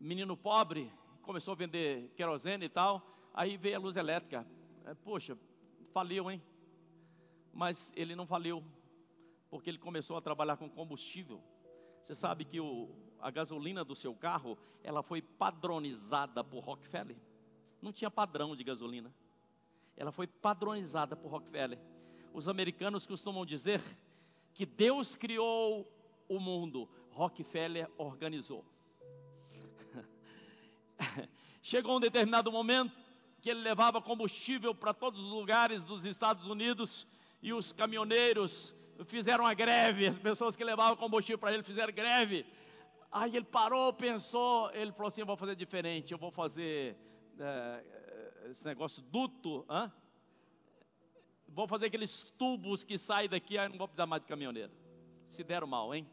[0.00, 0.92] menino pobre,
[1.22, 3.00] começou a vender querosene e tal,
[3.32, 4.44] aí veio a luz elétrica.
[4.84, 5.36] É, poxa,
[5.92, 6.42] faliu, hein?
[7.52, 8.64] Mas ele não faliu,
[9.50, 11.42] porque ele começou a trabalhar com combustível.
[12.02, 12.88] Você sabe que o,
[13.20, 17.16] a gasolina do seu carro, ela foi padronizada por Rockefeller.
[17.82, 19.12] Não tinha padrão de gasolina.
[19.96, 21.78] Ela foi padronizada por Rockefeller.
[22.32, 23.82] Os americanos costumam dizer
[24.54, 25.86] que Deus criou
[26.28, 28.64] o mundo, Rockefeller organizou.
[31.62, 33.09] Chegou um determinado momento
[33.40, 37.06] que ele levava combustível para todos os lugares dos Estados Unidos
[37.42, 38.74] e os caminhoneiros
[39.06, 42.44] fizeram a greve, as pessoas que levavam combustível para ele fizeram greve.
[43.10, 46.96] Aí ele parou, pensou, ele falou assim: eu vou fazer diferente, eu vou fazer
[47.38, 47.82] é,
[48.50, 49.66] esse negócio duto,
[51.48, 54.72] vou fazer aqueles tubos que saem daqui, aí não vou precisar mais de caminhoneiro.
[55.28, 56.06] Se deram mal, hein?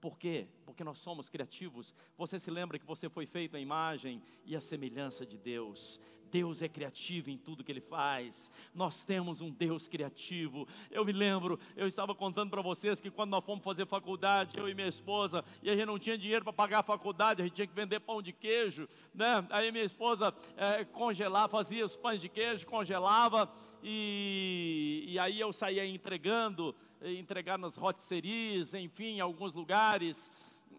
[0.00, 0.48] Por quê?
[0.64, 1.92] Porque nós somos criativos.
[2.16, 6.00] Você se lembra que você foi feito à imagem e à semelhança de Deus.
[6.30, 8.50] Deus é criativo em tudo que Ele faz.
[8.74, 10.66] Nós temos um Deus criativo.
[10.90, 14.68] Eu me lembro, eu estava contando para vocês que quando nós fomos fazer faculdade, eu
[14.68, 17.54] e minha esposa, e a gente não tinha dinheiro para pagar a faculdade, a gente
[17.54, 19.46] tinha que vender pão de queijo, né?
[19.50, 23.50] Aí minha esposa é, congelava, fazia os pães de queijo, congelava,
[23.82, 30.30] e, e aí eu saía entregando, entregar nas rotisseries, enfim, em alguns lugares.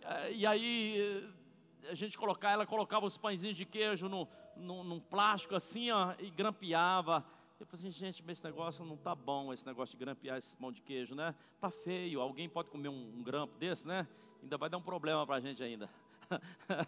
[0.03, 1.29] É, e aí
[1.89, 4.27] a gente colocava, ela colocava os pãezinhos de queijo no,
[4.61, 7.25] no, num plástico assim, ó, e grampeava.
[7.59, 10.55] Eu falei assim, gente, mas esse negócio não tá bom, esse negócio de grampear esse
[10.55, 11.35] pão de queijo, né?
[11.59, 14.07] Tá feio, alguém pode comer um, um grampo desse, né?
[14.41, 15.89] Ainda vai dar um problema pra gente ainda.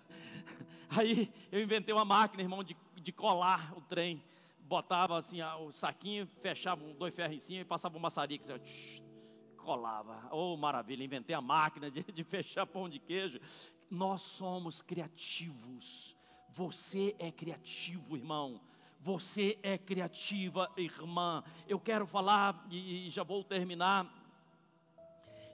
[0.90, 4.24] Aí eu inventei uma máquina, irmão, de, de colar o trem.
[4.62, 9.04] Botava assim o saquinho, fechava dois ferros em cima e passava um maçarico, assim, tsh,
[9.58, 10.28] colava.
[10.32, 13.40] Oh, maravilha, inventei a máquina de, de fechar pão de queijo.
[13.91, 16.18] Nós somos criativos.
[16.54, 18.62] Você é criativo, irmão.
[19.00, 21.44] Você é criativa, irmã.
[21.68, 24.08] Eu quero falar, e já vou terminar.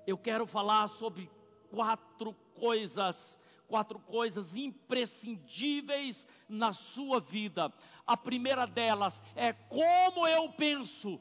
[0.06, 1.30] Eu quero falar sobre
[1.72, 7.72] quatro coisas, quatro coisas imprescindíveis na sua vida.
[8.06, 11.18] A primeira delas é como eu penso.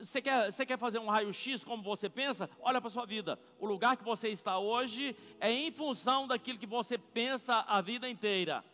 [0.00, 2.50] Você quer, você quer fazer um raio-x como você pensa?
[2.60, 3.38] Olha para a sua vida.
[3.60, 8.10] O lugar que você está hoje é em função daquilo que você pensa a vida
[8.10, 8.64] inteira.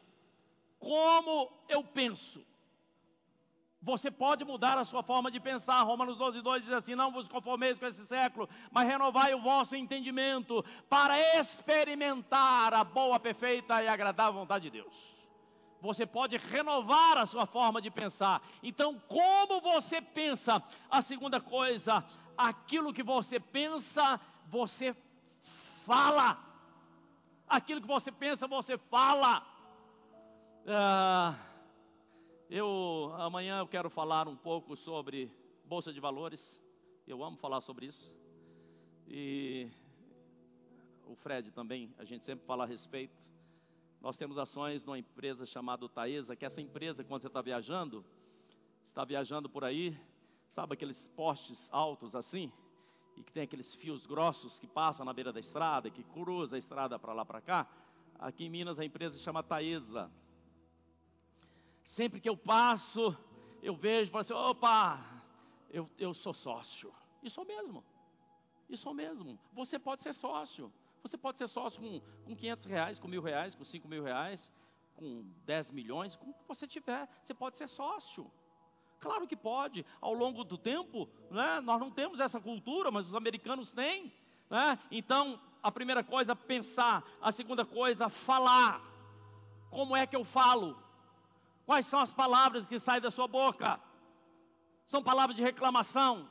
[0.82, 2.44] Como eu penso?
[3.80, 5.80] Você pode mudar a sua forma de pensar.
[5.82, 9.76] Romanos 12, 2 diz assim: Não vos conformeis com esse século, mas renovai o vosso
[9.76, 15.22] entendimento para experimentar a boa, perfeita e agradável vontade de Deus
[15.82, 18.40] você pode renovar a sua forma de pensar.
[18.62, 20.62] Então, como você pensa?
[20.88, 22.04] A segunda coisa,
[22.38, 24.94] aquilo que você pensa, você
[25.84, 26.38] fala.
[27.48, 29.44] Aquilo que você pensa, você fala.
[30.64, 31.36] Ah,
[32.48, 35.28] eu amanhã eu quero falar um pouco sobre
[35.64, 36.62] bolsa de valores.
[37.04, 38.14] Eu amo falar sobre isso.
[39.08, 39.68] E
[41.04, 43.20] o Fred também, a gente sempre fala a respeito.
[44.00, 48.04] Nós temos ações numa empresa chamada Taesa, que essa empresa, quando você está viajando,
[48.84, 49.98] está viajando por aí,
[50.46, 52.52] sabe aqueles postes altos assim?
[53.16, 56.58] E que tem aqueles fios grossos que passam na beira da estrada, que cruza a
[56.58, 57.68] estrada para lá para cá.
[58.16, 60.08] Aqui em Minas a empresa chama Taesa.
[61.84, 63.16] Sempre que eu passo,
[63.62, 65.04] eu vejo, falo assim, opa,
[65.70, 66.92] eu, eu sou sócio.
[67.22, 67.84] Isso mesmo.
[68.68, 69.38] Isso mesmo.
[69.52, 70.72] Você pode ser sócio.
[71.02, 74.52] Você pode ser sócio com, com 500 reais, com mil reais, com 5 mil reais,
[74.96, 77.08] com 10 milhões, com o que você tiver.
[77.22, 78.30] Você pode ser sócio.
[79.00, 79.84] Claro que pode.
[80.00, 84.12] Ao longo do tempo, né, nós não temos essa cultura, mas os americanos têm.
[84.48, 84.78] Né?
[84.90, 87.04] Então, a primeira coisa, pensar.
[87.20, 88.80] A segunda coisa, falar.
[89.70, 90.80] Como é que eu falo?
[91.66, 93.80] Quais são as palavras que saem da sua boca?
[94.86, 96.28] São palavras de reclamação?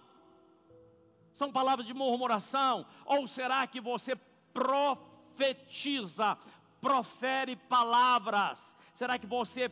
[1.34, 2.86] São palavras de murmuração?
[3.06, 4.16] Ou será que você
[4.54, 6.38] profetiza,
[6.80, 8.74] profere palavras?
[8.94, 9.72] Será que você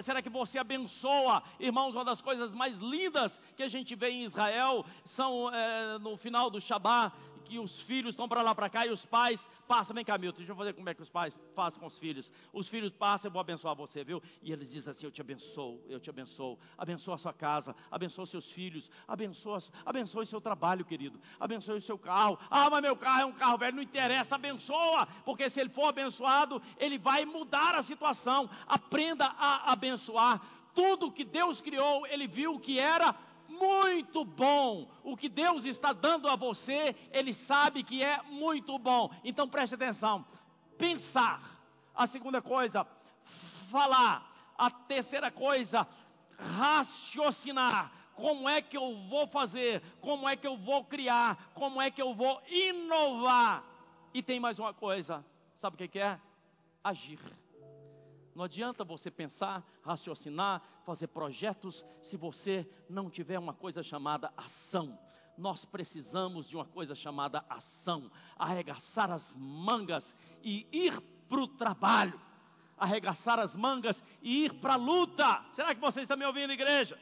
[0.00, 1.42] será que você abençoa?
[1.58, 6.16] Irmãos, uma das coisas mais lindas que a gente vê em Israel são é, no
[6.16, 7.12] final do Shabat,
[7.46, 10.38] que os filhos estão para lá para cá e os pais passam, vem cá Milton,
[10.38, 12.30] deixa eu fazer como é que os pais fazem com os filhos.
[12.52, 14.22] Os filhos passam, eu vou abençoar você, viu?
[14.42, 16.58] E eles dizem assim, eu te abençoo, eu te abençoo.
[16.76, 19.62] Abençoa a sua casa, abençoa seus filhos, abençoa,
[20.22, 21.20] o seu trabalho, querido.
[21.38, 22.38] Abençoe o seu carro.
[22.50, 25.06] Ah, mas meu carro é um carro velho, não interessa, abençoa.
[25.24, 28.50] Porque se ele for abençoado, ele vai mudar a situação.
[28.66, 30.40] Aprenda a abençoar.
[30.74, 33.14] Tudo que Deus criou, ele viu que era
[33.48, 34.88] muito bom.
[35.02, 39.10] O que Deus está dando a você, Ele sabe que é muito bom.
[39.24, 40.24] Então preste atenção.
[40.78, 41.54] Pensar.
[41.94, 42.86] A segunda coisa,
[43.70, 44.34] falar.
[44.58, 45.86] A terceira coisa,
[46.38, 47.92] raciocinar.
[48.14, 49.82] Como é que eu vou fazer?
[50.00, 51.50] Como é que eu vou criar?
[51.54, 53.62] Como é que eu vou inovar?
[54.14, 55.24] E tem mais uma coisa.
[55.56, 56.18] Sabe o que é?
[56.82, 57.20] Agir.
[58.36, 64.98] Não adianta você pensar, raciocinar, fazer projetos, se você não tiver uma coisa chamada ação.
[65.38, 72.20] Nós precisamos de uma coisa chamada ação, arregaçar as mangas e ir para o trabalho,
[72.76, 75.42] arregaçar as mangas e ir para a luta.
[75.52, 77.00] Será que vocês estão me ouvindo, igreja?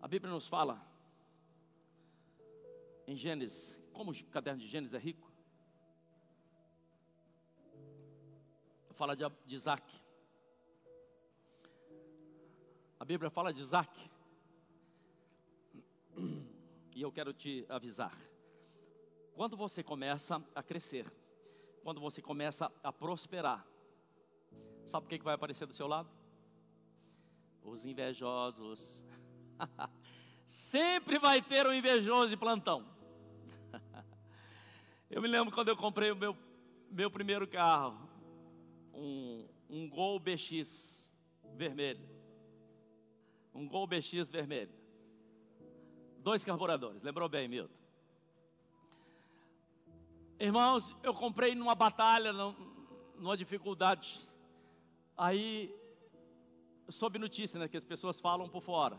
[0.00, 0.80] A Bíblia nos fala
[3.06, 5.30] em Gênesis como o caderno de Gênesis é rico.
[8.92, 9.84] Fala de, de Isaac.
[12.98, 14.10] A Bíblia fala de Isaac.
[16.96, 18.18] E eu quero te avisar.
[19.34, 21.04] Quando você começa a crescer,
[21.82, 23.66] quando você começa a prosperar,
[24.86, 26.08] sabe o que, que vai aparecer do seu lado?
[27.62, 29.04] Os invejosos.
[30.46, 32.99] Sempre vai ter um invejoso de plantão.
[35.10, 36.36] Eu me lembro quando eu comprei o meu,
[36.88, 38.08] meu primeiro carro,
[38.94, 41.10] um, um Gol BX
[41.56, 42.08] vermelho.
[43.52, 44.70] Um Gol BX vermelho.
[46.18, 47.74] Dois carburadores, lembrou bem, Milton?
[50.38, 54.20] Irmãos, eu comprei numa batalha, numa dificuldade.
[55.18, 55.74] Aí,
[56.88, 58.96] soube notícia, né, que as pessoas falam por fora.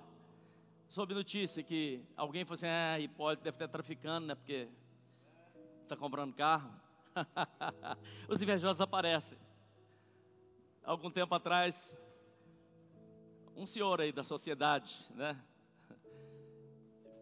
[0.89, 4.67] Soube notícia que alguém falou assim, ah, Hipólito deve estar traficando, né, porque
[5.83, 6.71] está comprando carro,
[8.27, 9.37] os invejosos aparecem.
[10.83, 11.97] Algum tempo atrás,
[13.55, 15.39] um senhor aí da sociedade, né?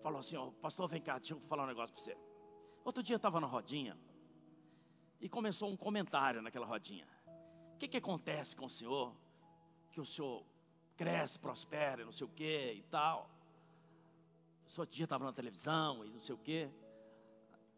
[0.01, 2.17] Falou assim, ó, pastor, vem cá, deixa eu falar um negócio para você.
[2.85, 3.97] Outro dia eu estava na rodinha
[5.19, 7.07] e começou um comentário naquela rodinha.
[7.75, 9.13] O que, que acontece com o senhor?
[9.91, 10.45] Que o senhor
[10.95, 13.29] cresce, prospera, não sei o que e tal.
[14.65, 16.69] O senhor dia estava na televisão e não sei o que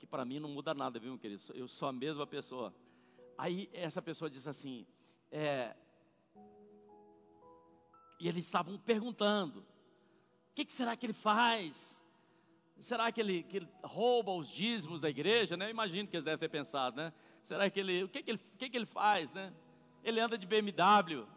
[0.01, 1.43] que para mim não muda nada, viu, querido?
[1.53, 2.73] Eu sou a mesma pessoa.
[3.37, 4.83] Aí essa pessoa diz assim,
[5.31, 5.75] é,
[8.19, 12.03] e eles estavam perguntando: o que, que, será que ele faz?
[12.79, 15.55] Será que ele, que ele, rouba os dízimos da igreja?
[15.55, 15.67] Né?
[15.67, 17.13] Eu imagino que eles devem ter pensado, né?
[17.43, 19.53] Será que ele, o que, que, ele, que, que ele faz, né?
[20.03, 21.27] Ele anda de BMW.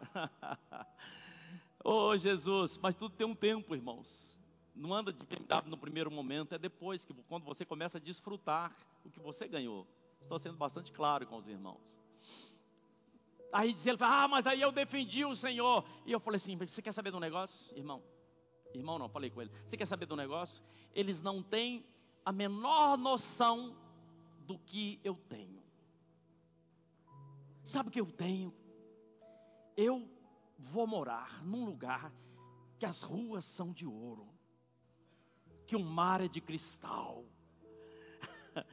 [1.83, 4.34] oh Jesus, mas tudo tem um tempo, irmãos
[4.75, 8.75] não anda de BMW no primeiro momento, é depois que quando você começa a desfrutar
[9.03, 9.87] o que você ganhou.
[10.21, 11.97] Estou sendo bastante claro com os irmãos.
[13.53, 15.85] Aí diz ele, ah, mas aí eu defendi o Senhor.
[16.05, 18.03] E eu falei assim, você quer saber do negócio, irmão?
[18.73, 19.51] Irmão não, falei com ele.
[19.65, 20.61] Você quer saber do negócio?
[20.93, 21.85] Eles não têm
[22.25, 23.77] a menor noção
[24.39, 25.63] do que eu tenho.
[27.63, 28.53] Sabe o que eu tenho?
[29.77, 30.07] Eu
[30.57, 32.11] vou morar num lugar
[32.77, 34.34] que as ruas são de ouro
[35.65, 37.23] que o mar é de cristal.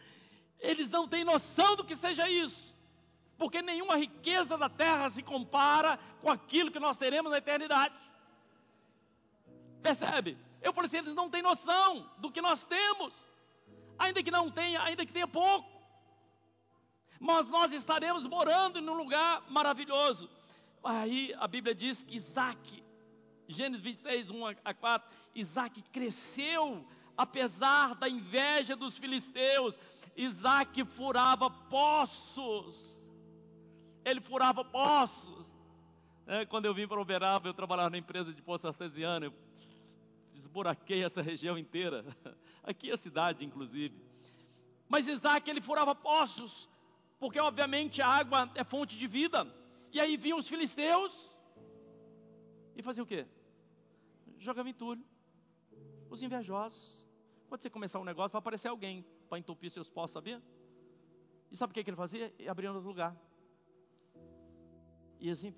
[0.60, 2.74] Eles não têm noção do que seja isso,
[3.36, 7.94] porque nenhuma riqueza da terra se compara com aquilo que nós teremos na eternidade.
[9.82, 10.38] Percebe?
[10.60, 13.12] Eu falei assim: eles não têm noção do que nós temos,
[13.98, 15.70] ainda que não tenha, ainda que tenha pouco.
[17.18, 20.28] Mas nós estaremos morando num lugar maravilhoso.
[20.82, 22.81] Aí a Bíblia diz que Isaac
[23.52, 29.78] Gênesis 26, 1 a 4, Isaac cresceu apesar da inveja dos filisteus.
[30.16, 33.00] Isaac furava poços.
[34.04, 35.50] Ele furava poços.
[36.26, 39.26] É, quando eu vim para Uberaba, eu trabalhava na empresa de poço artesiano.
[39.26, 39.34] Eu
[40.32, 42.04] desburaquei essa região inteira.
[42.62, 43.94] Aqui é a cidade, inclusive.
[44.88, 46.68] Mas Isaac, ele furava poços.
[47.18, 49.46] Porque, obviamente, a água é fonte de vida.
[49.92, 51.12] E aí vinham os filisteus
[52.74, 53.26] e fazia o quê?
[54.42, 55.04] Jogava entulho.
[56.10, 57.06] Os invejosos.
[57.48, 60.42] Quando você começar um negócio, vai aparecer alguém para entupir seus poços, sabia?
[61.50, 62.34] E sabe o que, que ele fazia?
[62.38, 63.16] Ele abria outro lugar.
[65.20, 65.54] E assim,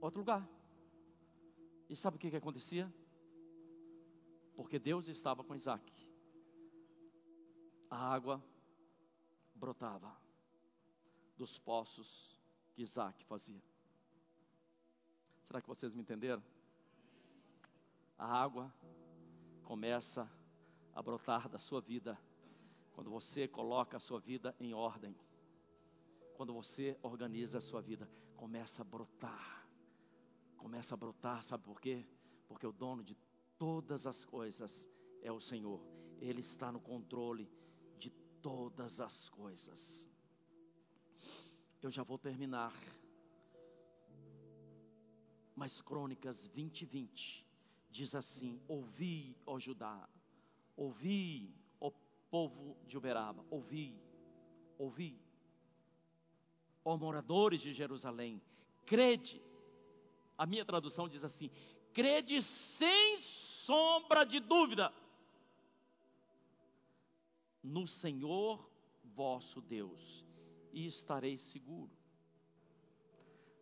[0.00, 0.46] outro lugar.
[1.88, 2.92] E sabe o que, que acontecia?
[4.54, 5.90] Porque Deus estava com Isaac.
[7.90, 8.44] A água
[9.54, 10.14] brotava
[11.36, 12.38] dos poços
[12.72, 13.62] que Isaac fazia.
[15.40, 16.42] Será que vocês me entenderam?
[18.18, 18.72] A água
[19.64, 20.30] começa
[20.94, 22.18] a brotar da sua vida
[22.92, 25.16] quando você coloca a sua vida em ordem.
[26.36, 29.66] Quando você organiza a sua vida, começa a brotar.
[30.56, 32.06] Começa a brotar, sabe por quê?
[32.46, 33.16] Porque o dono de
[33.58, 34.88] todas as coisas
[35.20, 35.80] é o Senhor.
[36.20, 37.50] Ele está no controle
[37.98, 38.10] de
[38.40, 40.08] todas as coisas.
[41.82, 42.72] Eu já vou terminar.
[45.56, 47.44] Mas Crônicas 20, 20
[47.94, 50.08] diz assim: Ouvi, ó Judá,
[50.76, 51.92] ouvi, ó
[52.28, 53.96] povo de Uberaba, ouvi,
[54.76, 55.16] ouvi,
[56.84, 58.42] ó moradores de Jerusalém,
[58.84, 59.40] crede.
[60.36, 61.48] A minha tradução diz assim:
[61.92, 64.92] crede sem sombra de dúvida
[67.62, 68.68] no Senhor
[69.04, 70.26] vosso Deus
[70.72, 71.92] e estareis seguro.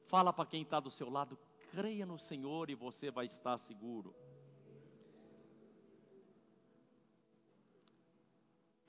[0.07, 1.39] Fala para quem está do seu lado,
[1.71, 4.15] creia no Senhor e você vai estar seguro.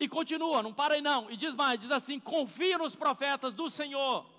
[0.03, 1.31] E continua, não para aí não.
[1.31, 4.29] E diz mais, diz assim: confia nos profetas do Senhor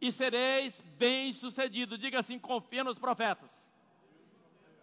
[0.00, 1.98] e sereis bem-sucedido.
[1.98, 3.52] Diga assim: confia nos profetas.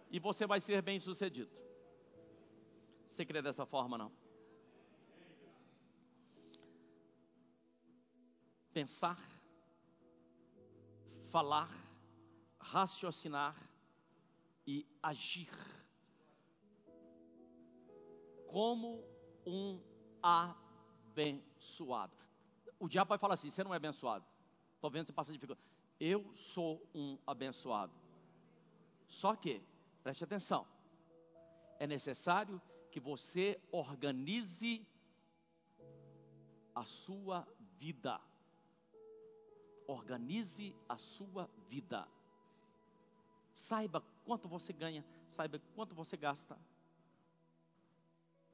[0.08, 1.50] E você vai ser bem-sucedido.
[3.08, 4.12] Você crê dessa forma não?
[8.72, 9.18] Pensar,
[11.32, 11.70] falar,
[12.60, 13.56] raciocinar
[14.64, 15.50] e agir
[18.46, 19.02] como
[19.44, 19.95] um
[20.26, 22.12] abençoado.
[22.80, 24.24] O diabo vai falar assim: você não é abençoado.
[24.74, 25.64] Estou vendo você passa dificuldade.
[26.00, 27.92] Eu sou um abençoado.
[29.06, 29.62] Só que,
[30.02, 30.66] preste atenção,
[31.78, 34.84] é necessário que você organize
[36.74, 37.46] a sua
[37.78, 38.20] vida.
[39.86, 42.06] Organize a sua vida.
[43.54, 46.58] Saiba quanto você ganha, saiba quanto você gasta.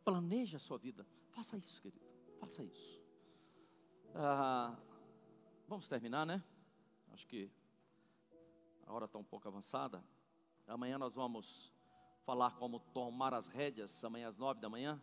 [0.04, 1.06] Planeje a sua vida.
[1.32, 2.04] Faça isso, querido.
[2.38, 3.00] Faça isso.
[4.14, 4.76] Ah,
[5.66, 6.42] vamos terminar, né?
[7.12, 7.50] Acho que
[8.86, 10.02] a hora está um pouco avançada.
[10.66, 11.72] Amanhã nós vamos
[12.24, 15.00] falar como tomar as rédeas, amanhã às nove da manhã,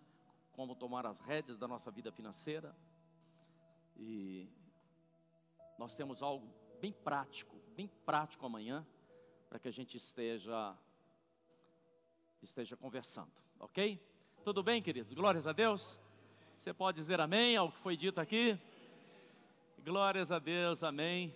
[0.51, 2.75] como tomar as rédeas da nossa vida financeira.
[3.97, 4.47] E
[5.77, 6.47] nós temos algo
[6.79, 8.85] bem prático, bem prático amanhã,
[9.49, 10.77] para que a gente esteja
[12.41, 14.01] esteja conversando, ok?
[14.45, 15.13] Tudo bem, queridos?
[15.13, 15.99] Glórias a Deus.
[16.59, 18.59] Você pode dizer amém ao que foi dito aqui?
[19.81, 21.33] Glórias a Deus, amém.